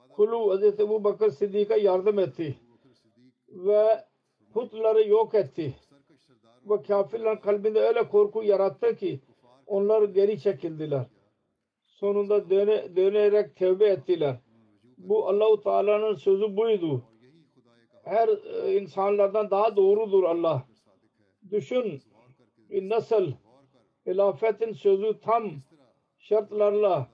[0.08, 0.80] kulu Hz.
[0.80, 2.56] Ebu Bakır Sıddık'a yardım etti.
[3.48, 4.04] Ve
[4.54, 5.74] putları yok etti.
[6.70, 9.20] Ve kafirlerin kalbinde öyle korku yarattı ki
[9.66, 11.06] onlar geri çekildiler.
[11.84, 14.36] Sonunda döne, dönerek tevbe ettiler.
[14.98, 17.02] Bu Allahu Teala'nın sözü buydu.
[18.04, 20.71] Her e, insanlardan daha doğrudur Allah.
[21.52, 22.02] Düşün
[22.68, 23.32] ki nasıl
[24.06, 25.50] hilafetin sözü tam
[26.18, 27.08] şartlarla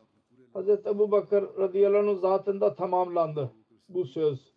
[0.54, 0.68] Hz.
[0.68, 3.52] Ebu Bakır radıyallahu anh zatında tamamlandı
[3.88, 4.54] bu söz.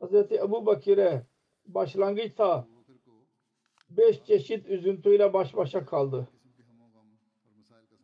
[0.00, 0.14] Hz.
[0.32, 1.22] Ebu Bakir'e
[1.66, 2.66] başlangıçta
[3.90, 6.28] beş çeşit üzüntüyle baş başa kaldı.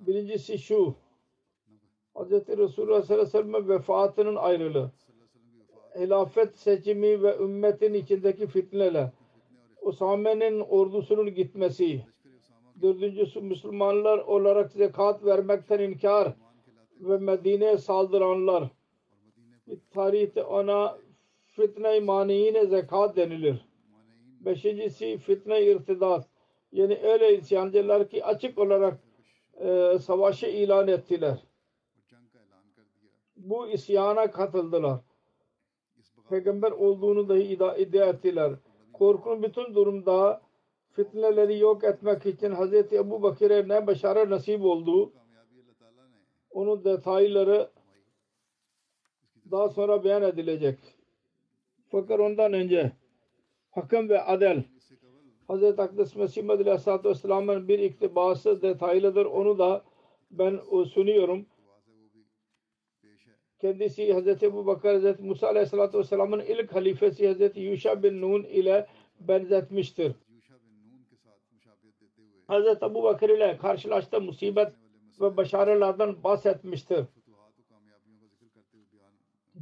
[0.01, 0.95] Birincisi şu.
[2.15, 2.31] Hz.
[2.33, 4.93] Resulullah sallallahu aleyhi ve vefatının ayrılığı.
[5.99, 9.11] Hilafet seçimi ve ümmetin içindeki fitneler.
[9.87, 12.05] Usame'nin ordusunun gitmesi.
[12.83, 16.35] Dördüncüsü Müslümanlar olarak zekat vermekten inkar
[17.01, 18.69] ve Medine'ye saldıranlar.
[19.91, 20.99] Tarihte ona
[21.47, 23.69] fitne-i maniyine zekat denilir.
[24.41, 26.29] Beşincisi fitne irtidat.
[26.73, 28.99] Yani öyle isyancılar ki açık olarak
[29.61, 31.39] e, savaşı ilan ettiler.
[33.37, 35.01] Bu isyana katıldılar.
[36.29, 37.43] Peygamber olduğunu dahi
[37.79, 38.53] iddia ettiler
[38.99, 40.41] korkunun bütün durumda
[40.93, 42.93] fitneleri yok etmek için Hz.
[42.93, 45.13] Ebu Bakir'e ne başarı nasip oldu.
[46.51, 47.71] Onun detayları
[49.51, 50.79] daha sonra beyan edilecek.
[51.91, 52.93] Fakat ondan önce
[53.71, 54.65] hakim ve adel
[55.49, 55.79] Hz.
[55.79, 59.27] Akdes Mesih Madri Aleyhisselatü Vesselam'ın bir iktibası detaylıdır.
[59.27, 59.85] Onu da
[60.31, 60.61] ben
[60.95, 61.47] sunuyorum
[63.59, 64.43] kendisi Hz.
[64.43, 65.21] Ebu Bakır, Hz.
[65.21, 67.57] Musa Aleyhisselatü Vesselam'ın ilk halifesi Hz.
[67.57, 68.87] Yuşa bin Nun ile
[69.21, 70.13] benzetmiştir.
[72.49, 72.83] Hz.
[72.83, 74.73] Ebu Bakır ile karşılaştığı musibet
[75.21, 77.05] ve başarılardan bahsetmiştir.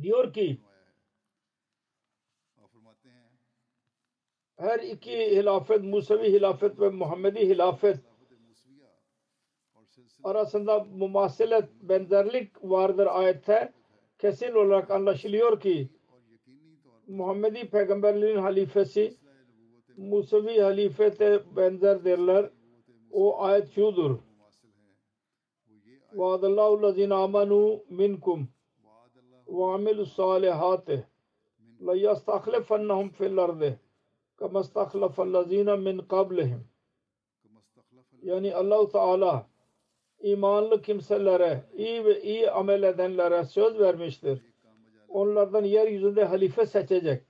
[0.03, 0.59] Diyor ki
[4.57, 7.99] her iki hilafet, Musevi hilafet ve Muhammedi hilafet
[10.25, 13.73] arasında mumaselet benzerlik vardır ayette
[14.25, 15.89] kesin olarak anlaşılıyor ki
[17.09, 19.17] Muhammedi peygamberlerin halifesi
[19.97, 22.51] Musevi halifete benzerdirler.
[23.11, 24.19] O ayet şudur.
[26.13, 28.49] Vaadallahu lezine amanu minkum
[29.49, 31.09] ve amilu salihate
[31.87, 33.81] la yastahlifannahum fil ardi
[34.37, 36.69] kama stahlafal lezine min kablihim
[38.23, 39.47] yani Allah-u Teala
[40.25, 44.39] imanlı kimselere, iyi ve iyi amel edenlere söz vermiştir.
[45.09, 47.23] Onlardan yeryüzünde halife seçecek.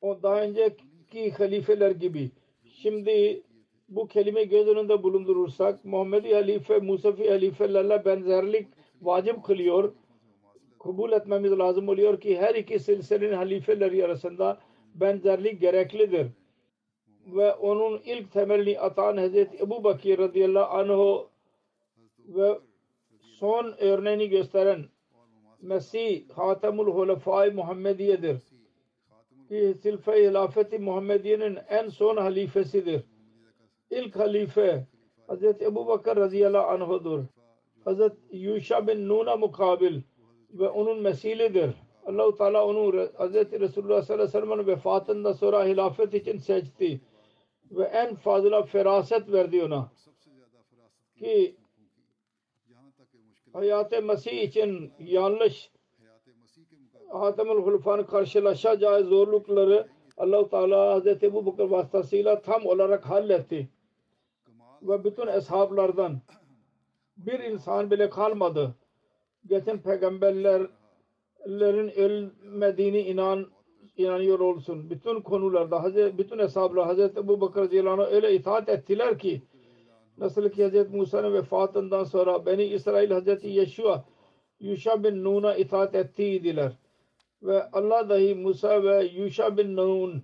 [0.00, 2.30] O daha önceki halifeler gibi.
[2.64, 3.42] Şimdi
[3.88, 8.68] bu kelime göz önünde bulundurursak Muhammedi halife, Musefi halifelerle benzerlik
[9.02, 9.92] vacip kılıyor.
[10.82, 14.58] Kabul etmemiz lazım oluyor ki her iki silsilenin halifeleri arasında
[14.94, 16.26] benzerlik gereklidir.
[17.26, 21.24] Ve onun ilk temelini atan Hazreti Ebu Bakir radıyallahu anh
[22.28, 22.58] ve
[23.20, 24.84] son örneğini gösteren
[25.62, 28.36] Mesih Hatemul Hulefai Muhammediye'dir.
[29.48, 33.02] Ki Silfe-i Hilafeti Muhammediye'nin en son halifesidir.
[33.90, 34.86] İlk halife
[35.28, 35.42] Hz.
[35.44, 37.24] Ebu Bakır radıyallahu anh'udur.
[37.84, 40.00] Hazret Yuşa bin Nun'a mukabil
[40.52, 41.70] ve onun mesilidir.
[42.06, 47.00] Allah-u Teala onu Hazreti Resulullah sallallahu aleyhi ve sellem'in vefatından sonra hilafet için seçti
[47.76, 49.92] ve en fazla feraset verdi ona.
[51.16, 51.56] Ki
[53.52, 55.70] hayat-ı Mesih için yanlış
[57.08, 63.68] Hatem-ül Hulfan karşılaşacağı zorlukları allah Teala Hazreti Ebu Bakır vasıtasıyla tam olarak halletti.
[64.82, 66.20] Ve bütün eshablardan
[67.16, 68.74] bir insan bile kalmadı.
[69.46, 70.68] Geçen peygamberlerin
[71.88, 73.53] ölmediğini inan
[73.96, 74.90] inanıyor olsun.
[74.90, 79.42] Bütün konularda Hazreti, bütün hesabla Hazreti Ebu Bakır Zilan'a öyle itaat ettiler ki
[80.18, 84.04] nasıl ki Hazreti Musa'nın vefatından sonra Beni İsrail Hazreti Yeşua
[84.60, 86.72] Yuşa bin Nun'a itaat ettiydiler.
[87.42, 90.22] Ve Allah dahi Musa ve Yuşa bin Nun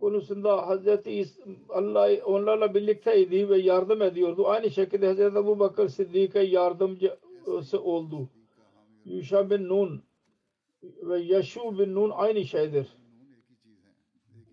[0.00, 1.24] konusunda Hazreti
[1.68, 4.48] Allah onlarla birlikteydi ve yardım ediyordu.
[4.48, 8.28] Aynı şekilde Hazreti Ebu Bakır Sıddık'a yardımcısı oldu.
[9.04, 10.02] Yuşa bin Nun
[11.02, 12.96] ve Yaşu bin Nun aynı şeydir.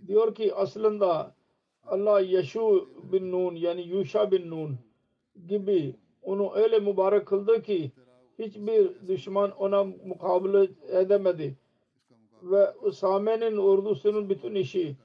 [0.07, 1.35] Diyor ki aslında
[1.83, 4.77] Allah Yaşu bin Nun yani Yuşa bin Nun
[5.47, 7.91] gibi onu öyle mübarek kıldı ki
[8.39, 11.57] hiçbir düşman ona mukabele edemedi.
[12.43, 14.97] Ve Usame'nin ordusunun bütün işi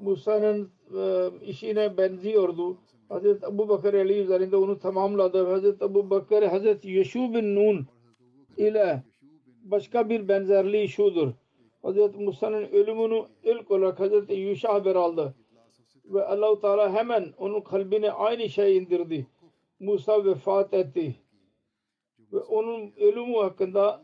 [0.00, 2.76] Musa'nın e, işine benziyordu.
[3.08, 5.46] Hazreti Abu Bakır Ali üzerinde onu tamamladı.
[5.46, 7.86] Hazreti Abu Bakır Hazreti Yeşu bin Nun
[8.56, 9.02] ile
[9.62, 11.32] başka bir benzerliği şudur.
[11.82, 15.34] Hazreti Musa'nın ölümünü ilk olarak Hazreti Yuşa haber aldı.
[16.04, 19.26] Ve Allah-u Teala hemen onun kalbine aynı şey indirdi.
[19.80, 21.16] Musa vefat etti.
[22.32, 24.02] Ve onun ölümü hakkında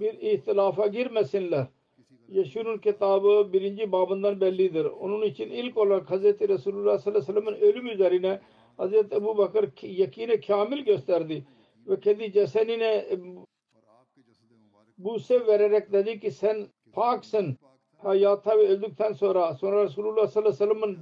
[0.00, 1.66] bir ihtilafa girmesinler.
[2.28, 4.84] Yeşil'in kitabı birinci babından bellidir.
[4.84, 6.24] Onun için ilk olarak Hz.
[6.24, 8.40] Resulullah sallallahu aleyhi ve sellem'in ölüm üzerine
[8.78, 8.92] Hz.
[8.94, 11.44] Ebu Bakır ki- yakine kamil gösterdi.
[11.86, 13.06] Ve kendi cesedine
[14.98, 17.58] Buse vererek dedi ki sen paksın
[18.02, 20.98] hayata ve öldükten sonra sonra Resulullah sallallahu aleyhi ve sellem'in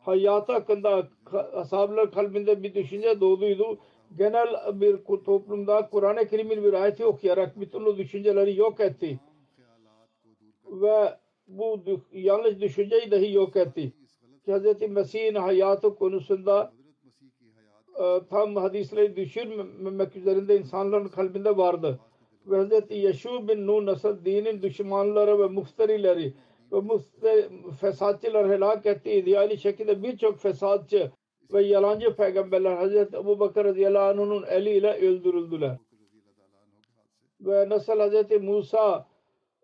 [0.00, 1.08] hayatı hakkında
[1.52, 3.78] ashablar kalbinde bir düşünce doğduydu.
[4.18, 9.20] Genel bir toplumda Kur'an-ı Kerim'in bir ayeti okuyarak bütün o düşünceleri yok etti.
[10.66, 11.16] Ve
[11.48, 11.80] bu
[12.12, 13.92] yanlış düşünceyi dahi yok etti.
[14.46, 14.88] Hz.
[14.88, 16.72] Mesih'in hayatı konusunda
[18.00, 22.00] e, tam hadisleri düşünmemek üzerinde insanların kalbinde vardı
[22.50, 22.90] ve Hz.
[22.90, 26.34] Yeşu bin Nun Asaddin'in düşmanları ve muftarileri
[26.72, 27.48] ve mufte,
[27.80, 31.10] fesatçılar helak ettiği ideali şekilde birçok fesatçı
[31.52, 32.94] ve yalancı peygamberler Hz.
[33.14, 35.76] Ebu Bakır radıyallahu anh'ın eliyle öldürüldüler.
[37.40, 38.42] Ve nasıl Hz.
[38.42, 39.06] Musa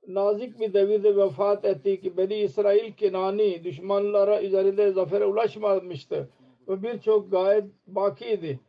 [0.06, 6.28] nazik bir devirde vefat etti ki Beni İsrail Kinani düşmanlara üzerinde zafere ulaşmamıştı
[6.68, 8.60] ve birçok gayet bakiydi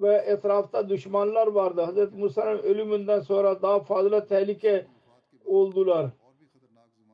[0.00, 1.86] ve etrafta düşmanlar vardı.
[1.86, 2.12] Hz.
[2.18, 4.86] Musa'nın ölümünden sonra daha fazla tehlike
[5.44, 6.10] oldular.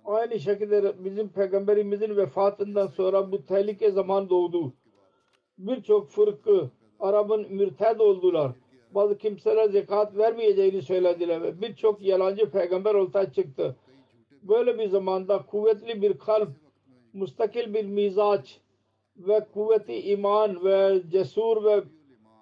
[0.04, 4.72] Aynı şekilde bizim peygamberimizin vefatından sonra bu tehlike zaman doğdu.
[5.58, 6.70] Birçok fırkı
[7.00, 8.52] Arap'ın mürted oldular.
[8.94, 13.76] Bazı kimseler zekat vermeyeceğini söylediler ve birçok yalancı peygamber ortaya çıktı.
[14.42, 16.48] Böyle bir zamanda kuvvetli bir kalp,
[17.12, 18.60] müstakil bir mizaç
[19.16, 21.82] ve kuvveti iman ve cesur ve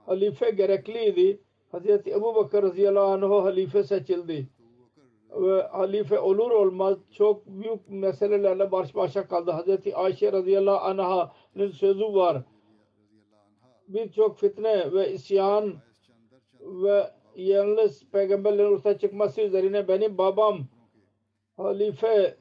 [0.07, 1.41] halife gerekliydi.
[1.73, 4.49] Hazreti Ebu Bakır radıyallahu anh halife seçildi
[5.37, 9.51] ve halife olur olmaz çok büyük meselelerle baş başa kaldı.
[9.51, 12.43] Hazreti Ayşe radıyallahu anh'ın sözü var.
[13.89, 15.75] Birçok fitne ve isyan
[16.61, 20.59] ve yalnız peygamberlerin ortaya çıkması üzerine benim babam
[21.57, 22.37] halife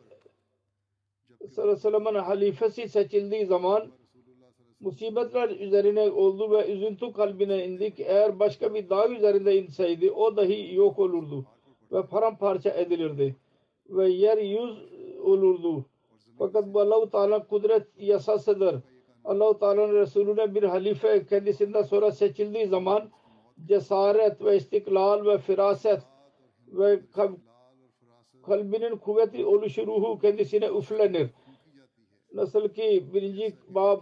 [1.49, 3.91] sallallahu aleyhi ve sellem'in halifesi seçildiği zaman
[4.83, 10.37] musibetler üzerine oldu ve üzüntü kalbine indi ki eğer başka bir dağ üzerinde inseydi o
[10.37, 11.45] dahi yok olurdu
[11.91, 13.35] ve paramparça edilirdi
[13.89, 14.77] ve yer yüz
[15.23, 15.85] olurdu.
[16.37, 18.75] Fakat bu Allah-u Teala kudret yasasıdır.
[19.25, 23.09] Allah-u Teala'nın Resulüne bir halife kendisinden sonra seçildiği zaman
[23.65, 26.01] cesaret ve istiklal ve firaset
[26.67, 27.35] ve kal-
[28.45, 31.29] kalbinin kuvvetli oluşu ruhu kendisine üflenir.
[32.33, 34.01] Nasıl ki birinci bab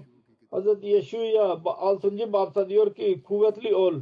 [0.52, 2.34] Hazreti Yeşu'ya 6.
[2.34, 3.94] babta diyor ki kuvvetli ol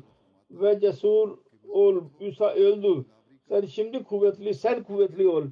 [0.51, 1.37] ve cesur
[1.67, 2.01] ol.
[2.19, 3.05] İsa öldü.
[3.49, 5.43] Sen şimdi kuvvetli, sen kuvvetli ol.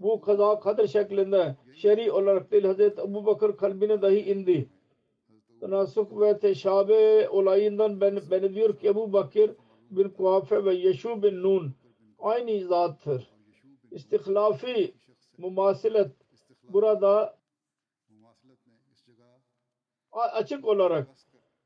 [0.00, 4.68] Bu kaza kader şeklinde şer'i olarak değil Hazreti Ebu Bakır kalbine dahi indi.
[5.60, 9.50] Tenasuk ve teşabe olayından ben, beni diyor ki Ebu Bakır
[9.90, 11.74] bin Kuafe ve Yeşu bin Nun
[12.18, 13.30] aynı zattır.
[13.90, 14.94] İstihlafi
[15.38, 16.10] mumasilet
[16.68, 17.35] burada
[20.22, 21.08] açık olarak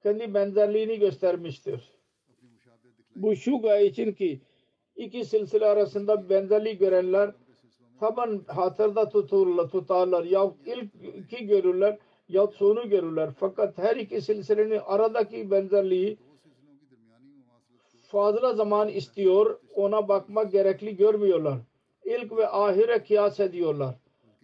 [0.02, 1.92] kendi benzerliğini göstermiştir.
[3.16, 4.40] Bu şu gaye için ki
[4.96, 7.34] iki silsile arasında benzerlik görenler
[8.00, 11.98] taban hatırda tuturlar, tutarlar yahut ilki görürler
[12.28, 13.30] yahut sonu görürler.
[13.40, 16.18] Fakat her iki silsilenin aradaki benzerliği
[18.02, 21.58] fazla zaman istiyor, ona bakmak gerekli görmüyorlar.
[22.04, 23.94] İlk ve ahire kıyas ediyorlar.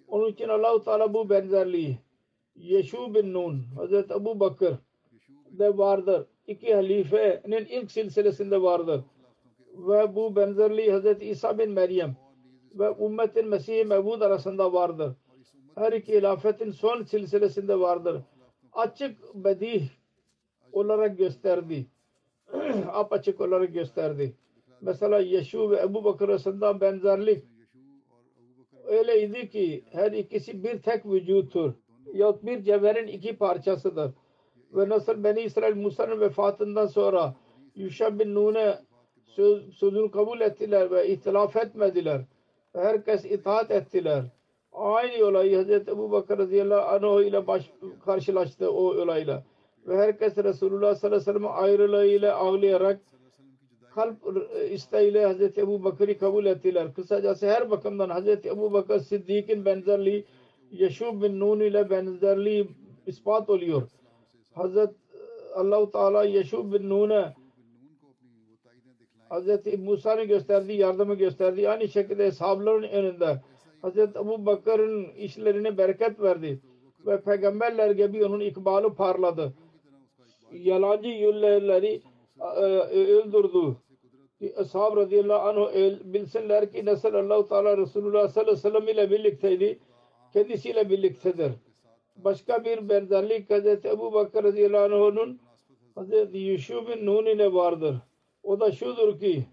[0.08, 1.98] Onun için Allah-u Teala bu benzerliği
[2.58, 4.74] Yeşu bin Nun Hazreti Ebu Bakır
[5.50, 6.26] de vardır.
[6.46, 9.00] İki halifenin ilk silsilesinde vardır.
[9.74, 12.16] Ve bu benzerliği Hazreti İsa bin Meryem
[12.74, 15.12] ve ümmetin Mesih-i Mevud arasında vardır.
[15.74, 18.22] Her iki hilafetin son silsilesinde vardır.
[18.72, 19.88] Açık bedih
[20.72, 21.86] olarak gösterdi.
[22.92, 24.36] Apaçık olarak gösterdi.
[24.80, 27.44] Mesela Yeşu ve Ebu Bakır arasında benzerlik
[28.84, 31.74] öyleydi ki her ikisi bir tek vücuttur.
[32.12, 34.10] Yahut bir cevherin iki parçasıdır.
[34.72, 37.34] Ve nasıl Beni İsrail Musa'nın vefatından sonra
[37.74, 38.78] Yuşa bin Nun'e
[39.24, 42.20] söz, sözünü kabul ettiler ve ihtilaf etmediler.
[42.72, 44.24] Herkes itaat ettiler.
[44.72, 45.70] Aynı olayı Hz.
[45.70, 47.70] Ebu Bakır radıyallahu anh ile baş,
[48.04, 49.42] karşılaştı o olayla.
[49.86, 53.00] Ve herkes Resulullah sallallahu aleyhi ve sellem ayrılığıyla ağlayarak
[53.94, 54.16] kalp
[54.70, 55.58] isteğiyle Hz.
[55.58, 56.94] Ebu Bakır'ı kabul ettiler.
[56.94, 58.46] Kısacası her bakımdan Hz.
[58.46, 60.24] Ebu Bakır Siddiq'in benzerliği
[60.70, 62.68] Yeşub bin Nun ile benzerliği
[63.06, 63.82] ispat oluyor.
[64.54, 64.90] Hazret
[65.54, 67.34] Allah-u Teala Yeşub bin Nun'a
[69.30, 69.78] Hz.
[69.78, 71.68] Musa'nın gösterdiği yardımı gösterdi.
[71.68, 73.42] Aynı şekilde sahabların önünde
[73.82, 73.98] Hz.
[73.98, 76.60] Ebu Bakır'ın işlerine bereket verdi.
[77.06, 79.52] Ve peygamberler gibi onun ikbalı parladı.
[80.52, 82.00] Yalancı yolları
[82.92, 83.76] öldürdü.
[84.56, 89.78] Ashab radıyallahu anh bilsinler ki nasıl Allah-u Teala Resulullah sallallahu aleyhi ve sellem ile birlikteydi.
[90.36, 91.52] Kendisiyle birliktedir.
[92.16, 93.84] Başka bir benzerlik Hz.
[93.84, 95.40] Ebu Bakır radıyallahu anh'ın
[95.96, 96.34] Hz.
[96.34, 97.96] Yuşu bin Nun ile vardır.
[98.42, 99.46] O da şudur ki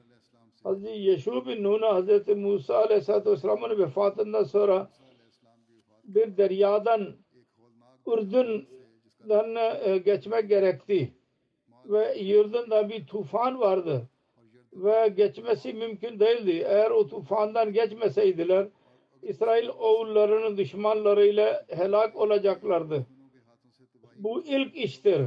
[0.66, 0.84] Hz.
[0.84, 2.28] Yeşu bin Nun'a Hz.
[2.28, 4.90] Musa aleyhissalatü vesselam'ın vefatından sonra
[6.04, 7.16] bir deryadan
[8.08, 9.56] Ürdün'den
[9.86, 11.14] e, geçmek gerekti.
[11.86, 14.10] Ve Ürdün'de bir tufan vardı.
[14.74, 16.66] Ve geçmesi mümkün değildi.
[16.68, 18.68] Eğer o tufandan geçmeseydiler
[19.24, 23.06] İsrail oğullarının düşmanlarıyla helak olacaklardı.
[24.16, 25.22] Bu ilk iştir.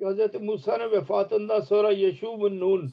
[0.00, 0.40] Hz.
[0.40, 2.92] Musa'nın vefatından sonra Yeşu bin Nun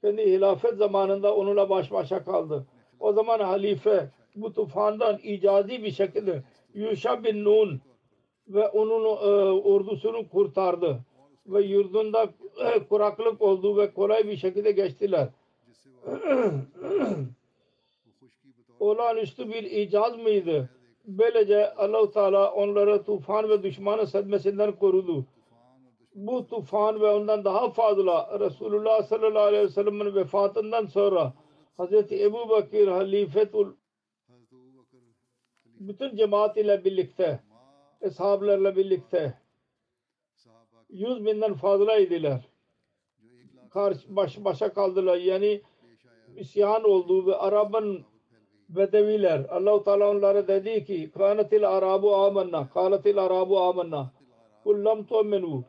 [0.00, 2.66] kendi hilafet zamanında onunla baş başa kaldı.
[3.00, 6.42] O zaman halife bu tufandan icazi bir şekilde
[6.74, 7.80] Yuşa bin Nun
[8.48, 9.08] ve onun e,
[9.60, 10.98] ordusunu kurtardı.
[11.46, 15.28] Ve yurdunda e, kuraklık oldu ve kolay bir şekilde geçtiler.
[18.80, 20.70] Olağanüstü bir icaz mıydı?
[21.04, 25.26] Böylece allah Teala onları tufan ve düşmanın sedmesinden korudu.
[26.14, 31.32] Bu tufan ve ondan daha fazla Resulullah sallallahu aleyhi ve sellem'in vefatından sonra
[31.78, 32.12] Hz.
[32.12, 33.72] Ebu Bakır halifetul
[35.64, 37.40] bütün cemaat ile birlikte
[38.00, 39.34] eshablarla birlikte
[40.88, 42.48] yüz binden fazlaydılar.
[43.70, 45.16] Karşı, baş, başa kaldılar.
[45.16, 45.62] Yani
[46.36, 48.04] isyan oldu ve Arap'ın
[48.68, 49.46] Bedeviler.
[49.50, 54.10] Allah-u Teala onlara dedi ki kânetil arabu âmennâ kânetil arabu âmennâ.
[54.64, 55.64] Kul lam tu'minu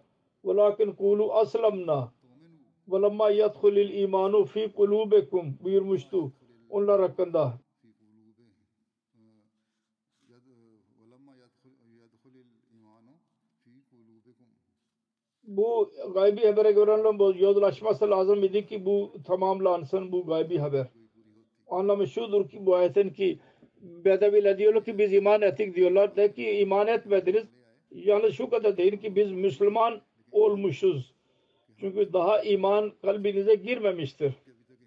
[0.45, 2.11] velakin kulu aslamna
[2.87, 6.31] velemma yadhulil imanu fi kulubekum buyurmuştu
[6.69, 7.53] onlar hakkında.
[15.43, 20.87] Bu gaybi habere göre bu yozlaşması lazım idi ki bu tamamlansın bu gaybi haber
[21.69, 23.39] anlamı şudur ki bu ayetin ki
[23.81, 26.15] Bedeviler diyorlar ki biz iman ettik diyorlar.
[26.15, 27.43] De ki iman etmediniz.
[27.91, 30.01] Yalnız şu kadar değil ki biz Müslüman
[30.31, 31.13] olmuşuz.
[31.79, 34.33] Çünkü daha iman kalbinize girmemiştir.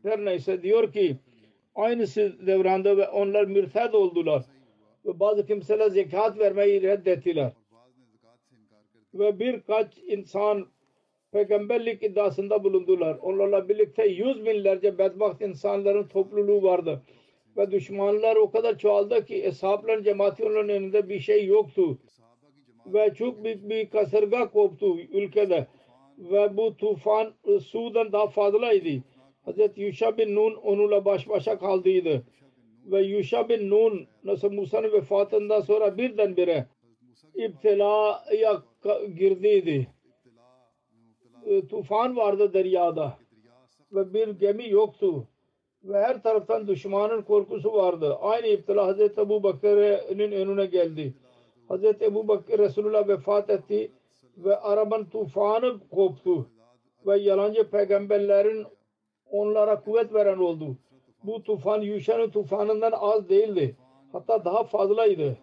[0.03, 1.17] Her neyse diyor ki
[1.75, 4.43] aynısı devranda ve onlar mürted oldular.
[5.07, 7.53] Ve bazı kimseler zekat vermeyi reddettiler.
[9.15, 10.67] Ve birkaç insan
[11.33, 13.19] peygamberlik iddiasında bulundular.
[13.23, 17.03] Onlarla birlikte yüz binlerce bedbaht insanların topluluğu vardı.
[17.57, 21.99] Ve düşmanlar o kadar çoğaldı ki eshabların cemaati onların önünde bir şey yoktu.
[22.87, 25.67] Ve çok büyük bir kasırga koptu ülkede.
[26.19, 27.33] Ve bu tufan
[27.65, 29.03] sudan daha fazlaydı.
[29.47, 29.59] Hz.
[29.77, 32.23] Yuşa bin Nun onunla baş başa kaldıydı.
[32.85, 36.67] Ve Yuşa bin Nun nasıl Musa'nın vefatından sonra birdenbire
[37.35, 38.63] iptilaya
[39.17, 39.87] girdiydi
[41.47, 43.19] e, tufan vardı deryada
[43.93, 45.27] ve bir gemi yoktu
[45.85, 48.17] ve her taraftan düşmanın korkusu vardı.
[48.21, 51.15] Aynı iptila Hazreti Ebu Bakır'ın önüne geldi.
[51.69, 53.93] Hazreti Ebu Bakır Resulullah vefat etti
[54.37, 56.47] ve arabanın tufanı koptu.
[57.07, 58.67] ve yalancı peygamberlerin
[59.31, 60.77] onlara kuvvet veren oldu.
[61.25, 63.77] Bu tufan Yuşa'nın tufanından az değildi.
[64.13, 65.37] Hatta daha fazlaydı.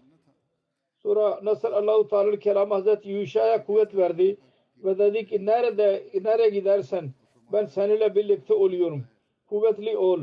[0.98, 4.38] Sonra nasıl Allahu Teala kelam Hazreti Yuşa'ya kuvvet verdi
[4.84, 7.12] ve dedi ki nerede nereye gidersen
[7.54, 9.04] ben seninle birlikte oluyorum.
[9.50, 10.20] Kuvvetli ol,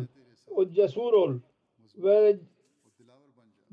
[0.50, 1.32] o cesur ol
[1.96, 2.36] ve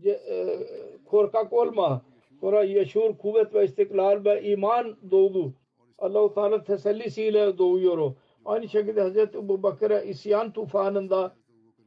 [0.01, 0.57] ce- e,
[1.05, 2.01] korkak olma.
[2.41, 5.53] Sonra yaşur, kuvvet ve istiklal ve iman doğdu.
[5.97, 8.15] Allah-u Teala tesellisiyle doğuyor o.
[8.45, 11.35] Aynı şekilde Hazreti Ebu Bakır'a isyan tufanında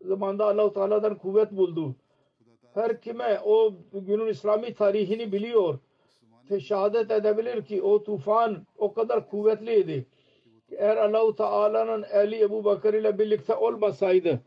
[0.00, 1.94] zamanda Allah-u Teala'dan kuvvet buldu.
[2.74, 5.78] Her kime o günün İslami tarihini biliyor.
[6.60, 10.06] Şehadet edebilir ki o tufan o kadar kuvvetliydi.
[10.70, 14.40] Eğer Allah-u Teala'nın eli Ebu Bakır ile birlikte olmasaydı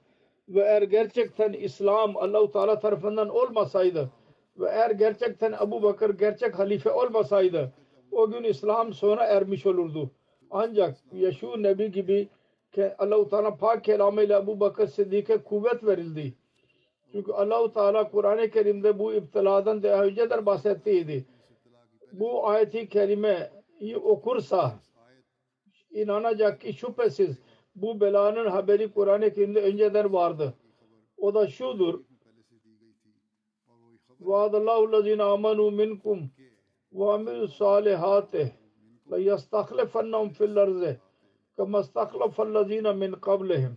[0.50, 4.10] ve eğer gerçekten İslam Allah-u Teala tarafından olmasaydı
[4.58, 7.74] ve eğer gerçekten Ebu Bakır gerçek halife olmasaydı
[8.12, 10.12] o gün İslam sona ermiş olurdu.
[10.52, 12.28] Ancak Yaşu Nebi gibi
[12.98, 16.34] Allah-u Teala pak kelamıyla Ebu Bakır Sıddık'a kuvvet verildi.
[17.12, 21.26] Çünkü Allah-u Teala Kur'an-ı Kerim'de bu iptiladan daha önceden bahsettiydi.
[22.12, 24.80] Bu ayeti kerimeyi okursa
[25.92, 27.38] inanacak ki şüphesiz
[27.76, 30.54] bu belanın haberi Kur'an-ı Kerim'de önceden vardı.
[31.18, 32.04] O da şudur.
[34.20, 36.32] Vaadallahu allazina amanu minkum
[36.92, 38.54] ve amilu salihati
[39.12, 41.00] la yastaklifannahum fil arzi
[41.58, 43.76] kama istaklafallazina min qablihim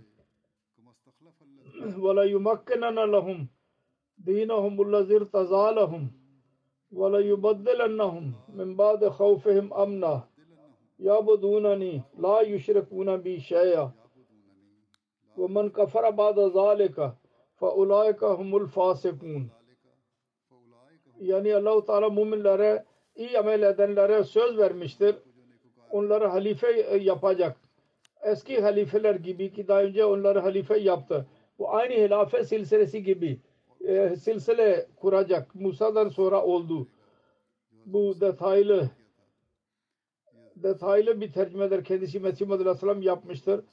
[1.75, 3.49] ve la yumakkinanna lahum
[4.27, 5.77] dinahum allazi irtaza
[6.92, 10.28] lahum ve la yubaddilannahum min ba'di khawfihim amna
[11.00, 13.92] yabudunani la yushrikuna bi shay'a
[15.38, 17.14] ومن كفر بعد ذلك
[17.60, 19.50] فأولئك هم الفاسقون
[21.20, 22.86] yani Allah-u Teala müminlere
[23.16, 25.16] iyi amel edenlere söz vermiştir.
[25.92, 27.58] Onları halife yapacak.
[28.24, 31.26] Eski halifeler gibi ki daha önce onları halife yaptı.
[31.60, 33.40] Bu aynı hilafet silsilesi gibi
[33.91, 35.55] e, silsile kuracak.
[35.55, 36.89] Musa'dan sonra oldu.
[37.87, 38.91] Bu detaylı
[40.57, 41.85] detaylı bir tercümedir.
[41.85, 43.65] Kendisi Mesih Muhammed Aleyhisselam yapmıştır.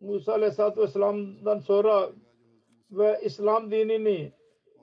[0.00, 2.10] Musa Aleyhisselatü Vesselam'dan sonra
[2.90, 4.32] ve İslam dinini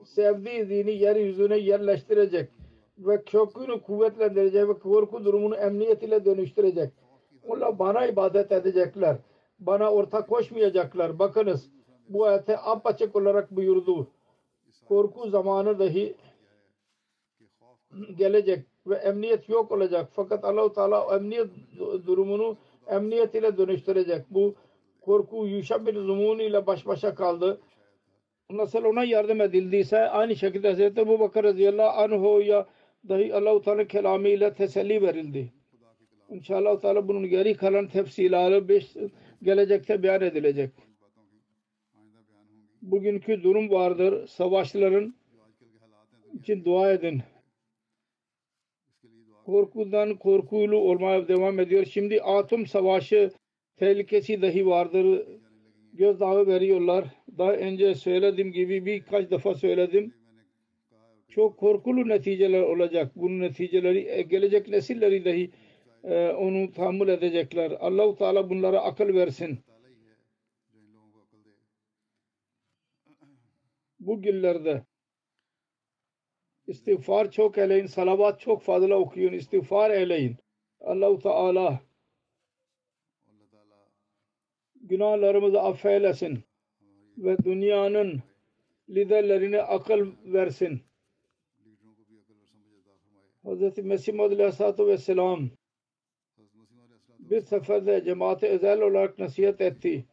[0.04, 2.50] sevdiği dini yeryüzüne yerleştirecek
[2.98, 6.92] ve kökünü kuvvetlendirecek ve korku durumunu emniyet ile dönüştürecek.
[7.48, 9.16] Onlar bana ibadet edecekler.
[9.58, 11.18] Bana ortak koşmayacaklar.
[11.18, 11.70] Bakınız
[12.10, 14.06] bu ayete apaçık olarak buyurdu.
[14.88, 16.14] Korku zamanı dahi
[18.16, 20.08] gelecek ve emniyet yok olacak.
[20.12, 21.48] Fakat Allah-u Teala emniyet
[22.06, 22.56] durumunu
[22.86, 24.24] emniyet ile dönüştürecek.
[24.30, 24.54] Bu
[25.00, 27.60] korku Yuşa bin Zumun ile baş başa kaldı.
[28.50, 30.80] Nasıl ona yardım edildiyse aynı şekilde Hz.
[30.80, 32.66] Ebu Bakır radıyallahu anh'a
[33.08, 35.52] dahi Allah-u Teala kelamı ile teselli verildi.
[36.28, 38.80] İnşallah Teala bunun geri kalan tefsilatı
[39.42, 40.89] gelecekte beyan edilecek.
[42.82, 44.26] Bugünkü durum vardır.
[44.26, 45.14] Savaşların
[46.34, 47.22] için dua edin.
[49.46, 51.84] Korkudan korkulu olmaya devam ediyor.
[51.84, 53.30] Şimdi atom savaşı
[53.76, 55.26] tehlikesi dahi vardır.
[55.92, 57.04] Gözdağı veriyorlar.
[57.38, 60.14] Daha önce söylediğim gibi birkaç defa söyledim.
[61.28, 63.12] Çok korkulu neticeler olacak.
[63.16, 65.50] Bunun neticeleri e, gelecek nesilleri dahi
[66.04, 67.70] e, onu tahammül edecekler.
[67.80, 69.58] Allahu Teala bunlara akıl versin.
[74.00, 74.84] Bu günlerde
[76.66, 80.36] istiğfar çok eyleyin, salavat çok fazla okuyun, istiğfar eyleyin.
[80.80, 81.80] Allahu Teala
[84.80, 86.44] günahlarımızı affeylesin
[87.18, 88.22] ve dünyanın
[88.88, 90.82] liderlerine akıl versin.
[93.44, 93.78] Hz.
[93.78, 95.50] Mesih Maud Aleyhisselatü Vesselam
[97.18, 100.04] bir seferde cemaate özel olarak nasihat etti.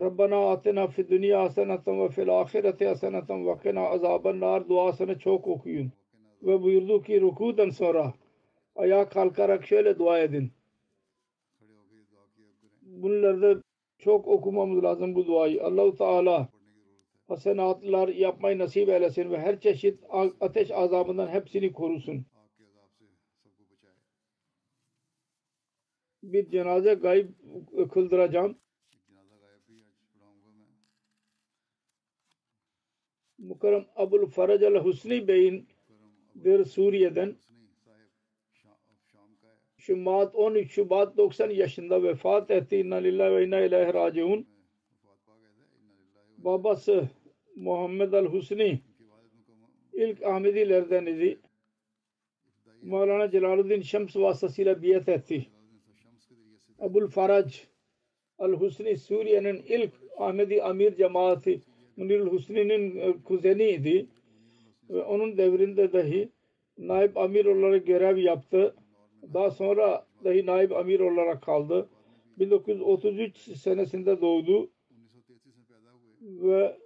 [0.00, 5.48] Rabbana atina fi dünya haseneten ve fil ahireti haseneten ve kina azaben nar duasını çok
[5.48, 5.92] okuyun.
[6.42, 8.14] Ve buyurdu ki rukudan sonra
[8.76, 10.52] ayağa kalkarak şöyle dua edin.
[12.82, 13.62] Bunlarda
[13.98, 15.64] çok okumamız lazım bu duayı.
[15.64, 16.48] Allahu Teala
[17.28, 20.04] hasenatlar yapmayı nasip eylesin ve her çeşit
[20.40, 22.26] ateş azabından hepsini korusun.
[26.22, 27.28] Bir cenaze gayb
[27.92, 28.58] kıldıracağım.
[33.42, 35.66] Mukarrem Abul Faraj al Husni Bey'in
[36.34, 37.36] bir Suriye'den
[39.76, 42.76] Şubat 13 Şubat 90 yaşında vefat etti.
[42.76, 44.46] İnna lillahi ve inna ileyhi raciun.
[46.38, 47.08] Babası
[47.56, 48.80] Muhammed al Husni
[49.92, 51.40] ilk Ahmedilerden idi.
[52.82, 55.46] Mevlana Celaluddin Şems vasıtasıyla biat etti.
[56.78, 57.62] Abul Faraj
[58.38, 61.60] al Husni Suriye'nin ilk Ahmedi Amir cemaati
[61.96, 64.06] Münir Husni'nin e, kuzeniydi.
[64.90, 66.28] Ve onun devrinde dahi
[66.78, 68.74] naib amir olarak görev yaptı.
[69.34, 71.88] Daha sonra dahi naib amir olarak kaldı.
[72.38, 74.70] 1933 senesinde doğdu
[76.22, 76.76] ve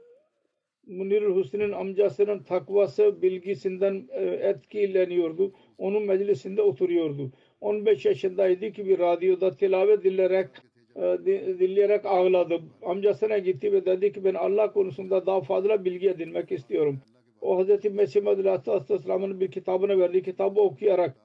[0.87, 5.53] Munir Hüsnü'nün amcasının takvası bilgisinden e, etkileniyordu.
[5.79, 7.33] Onun meclisinde oturuyordu.
[7.61, 10.49] 15 yaşındaydı ki bir radyoda tilavet edilerek
[10.97, 11.19] ee,
[11.59, 12.71] dinleyerek ağladım.
[12.83, 17.01] Amcasına gitti ve dedi ki ben Allah konusunda daha fazla bilgi edinmek istiyorum.
[17.41, 17.85] O Hz.
[17.85, 20.23] Mesih Madri Aleyhisselam'ın bir kitabını verdi.
[20.23, 21.17] Kitabı okuyarak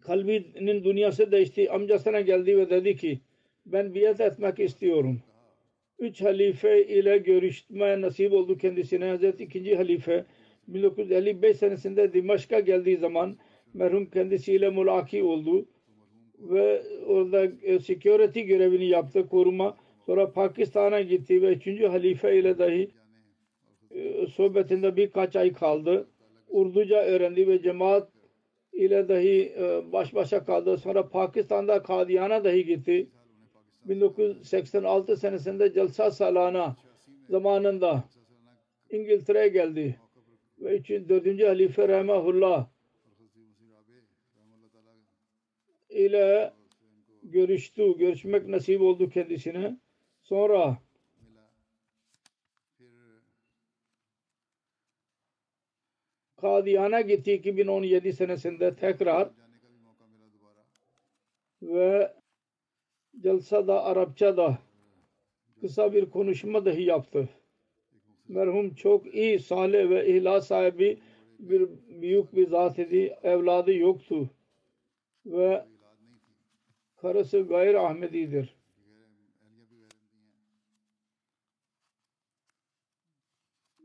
[0.00, 1.70] kalbinin dünyası değişti.
[1.70, 3.20] Amcasına geldi ve dedi ki
[3.66, 5.20] ben biat etmek istiyorum.
[5.98, 9.16] Üç halife ile görüşme nasip oldu kendisine.
[9.16, 9.40] Hz.
[9.40, 10.24] ikinci halife
[10.68, 13.38] 1955 senesinde Dimaşk'a geldiği zaman
[13.74, 15.66] merhum kendisiyle mülaki oldu
[16.40, 19.76] ve orada e, security görevini yaptı, koruma.
[20.06, 22.90] Sonra Pakistan'a gitti ve üçüncü halife ile dahi
[23.90, 26.08] e, sohbetinde birkaç ay kaldı.
[26.48, 28.08] Urduca öğrendi ve cemaat
[28.72, 30.76] ile dahi e, baş başa kaldı.
[30.76, 33.08] Sonra Pakistan'da Kadiyana dahi gitti.
[33.84, 36.76] 1986 senesinde Jalsa Salana
[37.30, 38.04] zamanında
[38.90, 39.96] İngiltere'ye geldi.
[40.58, 42.66] Ve üçün, dördüncü halife Rahimahullah
[45.98, 46.52] ile
[47.22, 49.76] görüştü, görüşmek nasip oldu kendisine.
[50.22, 50.78] Sonra
[56.40, 59.30] Kadiyana gitti 2017 senesinde tekrar
[61.62, 62.12] ve
[63.20, 64.58] celsada Arapçada
[65.60, 67.28] kısa bir konuşma dahi yaptı.
[68.28, 70.98] Merhum çok iyi, salih ve ihlas sahibi
[71.38, 71.68] bir
[72.02, 73.16] büyük bir zat idi.
[73.22, 74.30] Evladı yoktu
[75.26, 75.64] ve
[77.00, 78.56] Karısı gayr Ahmedi'dir.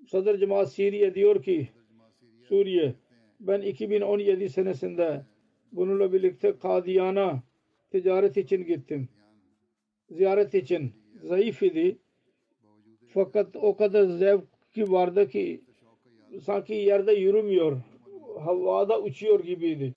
[0.08, 1.70] Sadr Cemaat Suriye diyor ki
[2.48, 2.96] Suriye
[3.40, 5.26] ben 2017 senesinde
[5.72, 7.44] bununla birlikte Kadiyana
[7.92, 9.10] ticaret için gittim.
[10.10, 10.94] Ziyaret için.
[11.24, 11.98] Zayıf idi.
[13.08, 15.62] Fakat o kadar zevki vardı ki
[16.42, 17.82] sanki yerde yürümüyor.
[18.40, 19.94] Havada uçuyor gibiydi.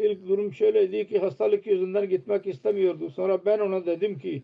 [0.00, 3.10] İlk durum şöyleydi ki hastalık yüzünden gitmek istemiyordu.
[3.10, 4.42] Sonra ben ona dedim ki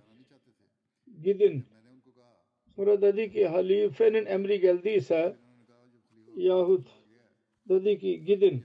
[1.22, 1.64] gidin.
[2.76, 5.36] Sonra dedi ki halifenin emri geldiyse
[6.36, 6.88] yahut
[7.68, 8.64] dedi ki gidin.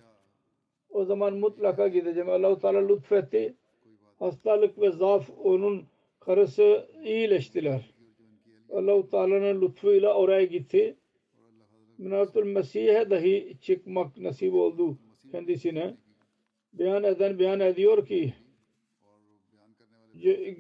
[0.90, 2.30] O zaman mutlaka gideceğim.
[2.30, 3.56] Allah-u Teala lütfetti.
[4.20, 5.84] Hastalık ve zaaf onun
[6.20, 7.94] karısı iyileştiler.
[8.70, 10.96] Allah-u Teala'nın lütfuyla oraya gitti.
[11.98, 14.98] Minatül Mesih'e dahi çıkmak nasip oldu
[15.32, 15.98] kendisine
[16.74, 18.34] beyan eden beyan ediyor ki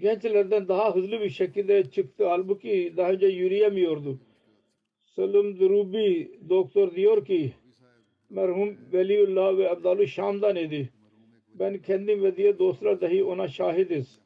[0.02, 2.28] gençlerden daha hızlı bir şekilde çıktı.
[2.28, 4.20] Halbuki daha önce yürüyemiyordu.
[5.06, 7.54] Salim Durubi doktor diyor ki
[8.30, 10.90] merhum Veliullah ve Abdalü Şam'dan idi.
[11.54, 14.22] Ben kendim ve diye dostlar dahi ona şahidiz.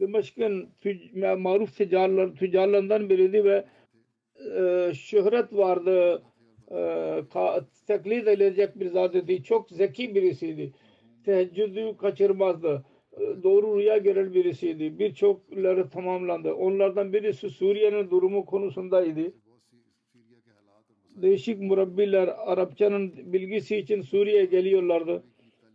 [0.00, 3.64] Dimeşk'in tüc- maruf tüccarlar, tüccarlarından biriydi ve
[4.58, 6.22] e, şöhret vardı
[6.72, 7.22] e,
[7.86, 9.42] taklit edilecek bir zat idi.
[9.42, 10.72] Çok zeki birisiydi.
[11.24, 12.84] Teheccüdü kaçırmazdı.
[13.12, 14.98] E, doğru rüya gören birisiydi.
[14.98, 16.54] Birçokları tamamlandı.
[16.54, 19.32] Onlardan birisi Suriye'nin durumu konusundaydı.
[21.16, 25.24] Değişik murabbiler Arapçanın bilgisi için Suriye'ye geliyorlardı.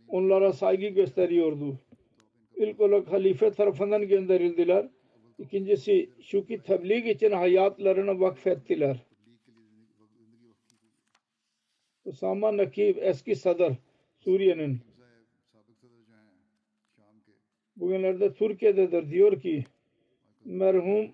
[0.08, 1.78] Onlara saygı gösteriyordu.
[2.56, 4.88] İlk olarak halife tarafından gönderildiler.
[5.38, 9.07] İkincisi şu ki tebliğ için hayatlarını vakfettiler
[12.08, 13.72] Usama Nakib eski sadr
[14.18, 14.80] Suriye'nin
[17.76, 19.64] bugünlerde Türkiye'dedir diyor ki
[20.44, 21.12] merhum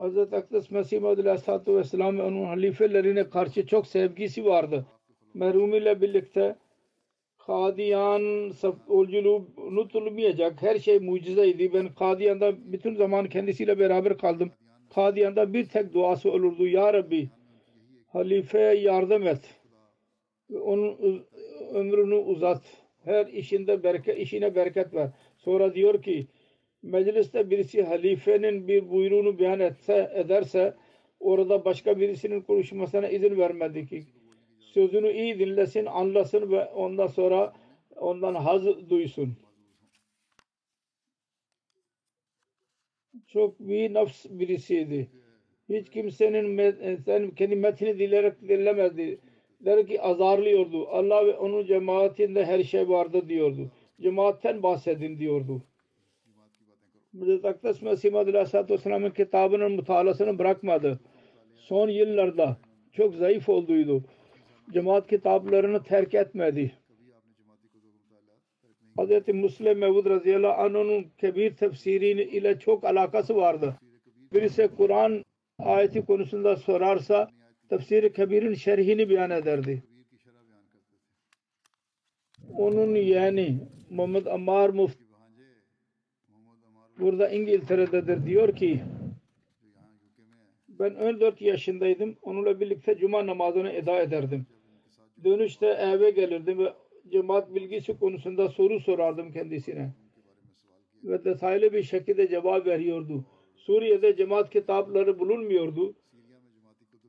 [0.00, 0.32] Hz.
[0.32, 4.86] Akdes Mesih Muhammed Aleyhisselatü Vesselam ve onun halifelerine karşı çok sevgisi vardı.
[5.34, 6.56] Merhum ile birlikte
[7.38, 8.52] Kadiyan
[8.88, 11.72] yolculuğunu unutulmayacak her şey mucizeydi.
[11.72, 14.52] Ben Kadiyan'da bütün zaman kendisiyle beraber kaldım.
[14.94, 16.66] Kadiyan'da bir tek duası olurdu.
[16.66, 17.28] Ya Rabbi
[18.06, 19.40] halifeye yardım et.
[20.62, 21.24] Onun
[21.74, 22.62] ömrünü uzat.
[23.04, 25.08] Her işinde bereket, işine bereket ver.
[25.36, 26.26] Sonra diyor ki
[26.82, 30.74] mecliste birisi halifenin bir buyruğunu beyan etse, ederse
[31.20, 34.02] orada başka birisinin konuşmasına izin vermedi ki
[34.60, 37.52] sözünü iyi dinlesin, anlasın ve ondan sonra
[37.96, 39.36] ondan haz duysun.
[43.32, 45.08] Çok bir nafs birisiydi.
[45.68, 49.18] Hiç kimsenin met- sen kendi metni dilerek dinlemezdi.
[49.60, 50.88] Der ki azarlıyordu.
[50.88, 53.70] Allah ve onun cemaatinde her şey vardı diyordu.
[54.00, 55.62] Cemaatten bahsedin diyordu.
[57.18, 61.00] Hazreti Akdas Mesih Madri Aleyhisselatü Vesselam'ın kitabının mutalasını bırakmadı.
[61.54, 62.56] Son yıllarda
[62.92, 64.04] çok zayıf olduydu.
[64.72, 66.72] Cemaat kitaplarını terk etmedi.
[68.98, 69.28] Hz.
[69.28, 73.74] Müslim Mevud radıyallahu anh'ın kebir tefsiri ile çok alakası vardı.
[74.32, 75.24] Birisi Kur'an
[75.58, 77.30] ayeti konusunda sorarsa
[77.68, 79.82] tefsiri kebirin şerhini beyan ederdi.
[82.56, 83.58] Onun yani
[83.90, 85.02] Muhammed Ammar Mufti
[86.98, 88.80] burada İngiltere'dedir diyor ki
[90.68, 92.16] ben 14 yaşındaydım.
[92.22, 94.46] Onunla birlikte cuma namazını eda ederdim.
[95.24, 96.72] Dönüşte eve gelirdim ve
[97.08, 99.92] cemaat bilgisi konusunda soru sorardım kendisine.
[101.04, 103.24] Ve detaylı bir şekilde cevap veriyordu.
[103.56, 105.94] Suriye'de cemaat kitapları bulunmuyordu.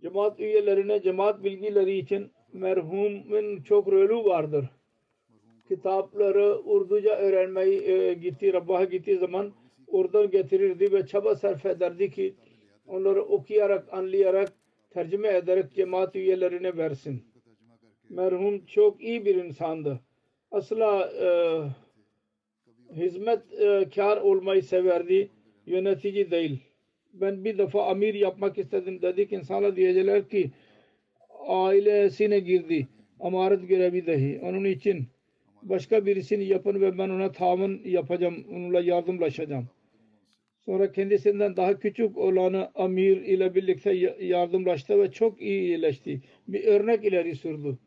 [0.01, 4.65] Cemaat üyelerine cemaat bilgileri için merhumun çok rolü vardır.
[5.67, 9.53] Kitapları Urduca öğrenmeyi e, gitti, Rabbah'a gittiği zaman
[9.87, 12.35] oradan getirirdi ve çaba sarf ederdi ki
[12.87, 14.53] onları okuyarak, anlayarak,
[14.89, 17.23] tercüme ederek cemaat üyelerine versin.
[18.10, 19.99] Merhum çok iyi bir insandı.
[20.51, 21.28] Asla e,
[22.95, 23.41] hizmet
[23.97, 25.30] e, olmayı severdi.
[25.66, 26.60] Yönetici değil.
[27.14, 29.32] Ben bir defa amir yapmak istedim dedik.
[29.32, 30.51] İnsanlar diyecekler ki
[31.47, 32.88] ailesine girdi.
[33.20, 34.39] Amaret görevi dahi.
[34.43, 35.08] Onun için
[35.64, 38.45] başka birisini yapın ve ben ona tamun yapacağım.
[38.49, 39.68] Onunla yardımlaşacağım.
[40.66, 46.22] Sonra kendisinden daha küçük olanı amir ile birlikte yardımlaştı ve çok iyi iyileşti.
[46.47, 47.78] Bir örnek ileri sürdü.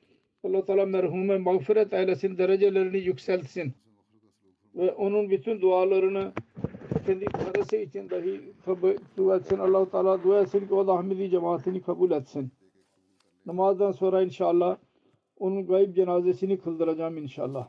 [0.47, 3.75] Allah Teala merhume mağfiret eylesin, derecelerini yükseltsin.
[4.75, 6.33] Ve onun bütün dualarını
[7.07, 8.91] kendi karısı için dahi kabul
[9.31, 9.59] etsin.
[9.59, 12.53] allah Teala dua etsin ki o da Ahmedi cemaatini kabul etsin.
[13.47, 14.77] Namazdan sonra inşallah
[15.39, 17.69] onun gayb cenazesini kıldıracağım inşallah.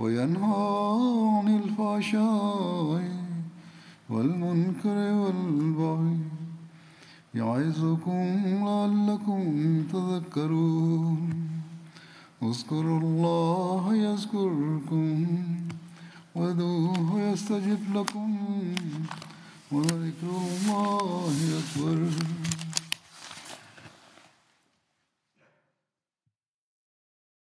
[0.00, 0.68] وينهى
[1.36, 3.02] عن الفحشاء
[4.10, 6.18] والمنكر والبغي
[7.34, 8.24] يعظكم
[8.64, 9.42] لعلكم
[9.92, 11.20] تذكرون.
[12.42, 15.26] اذكروا الله يذكركم
[16.34, 18.36] وادعوه يستجب لكم
[19.72, 21.98] ولذكر الله أكبر.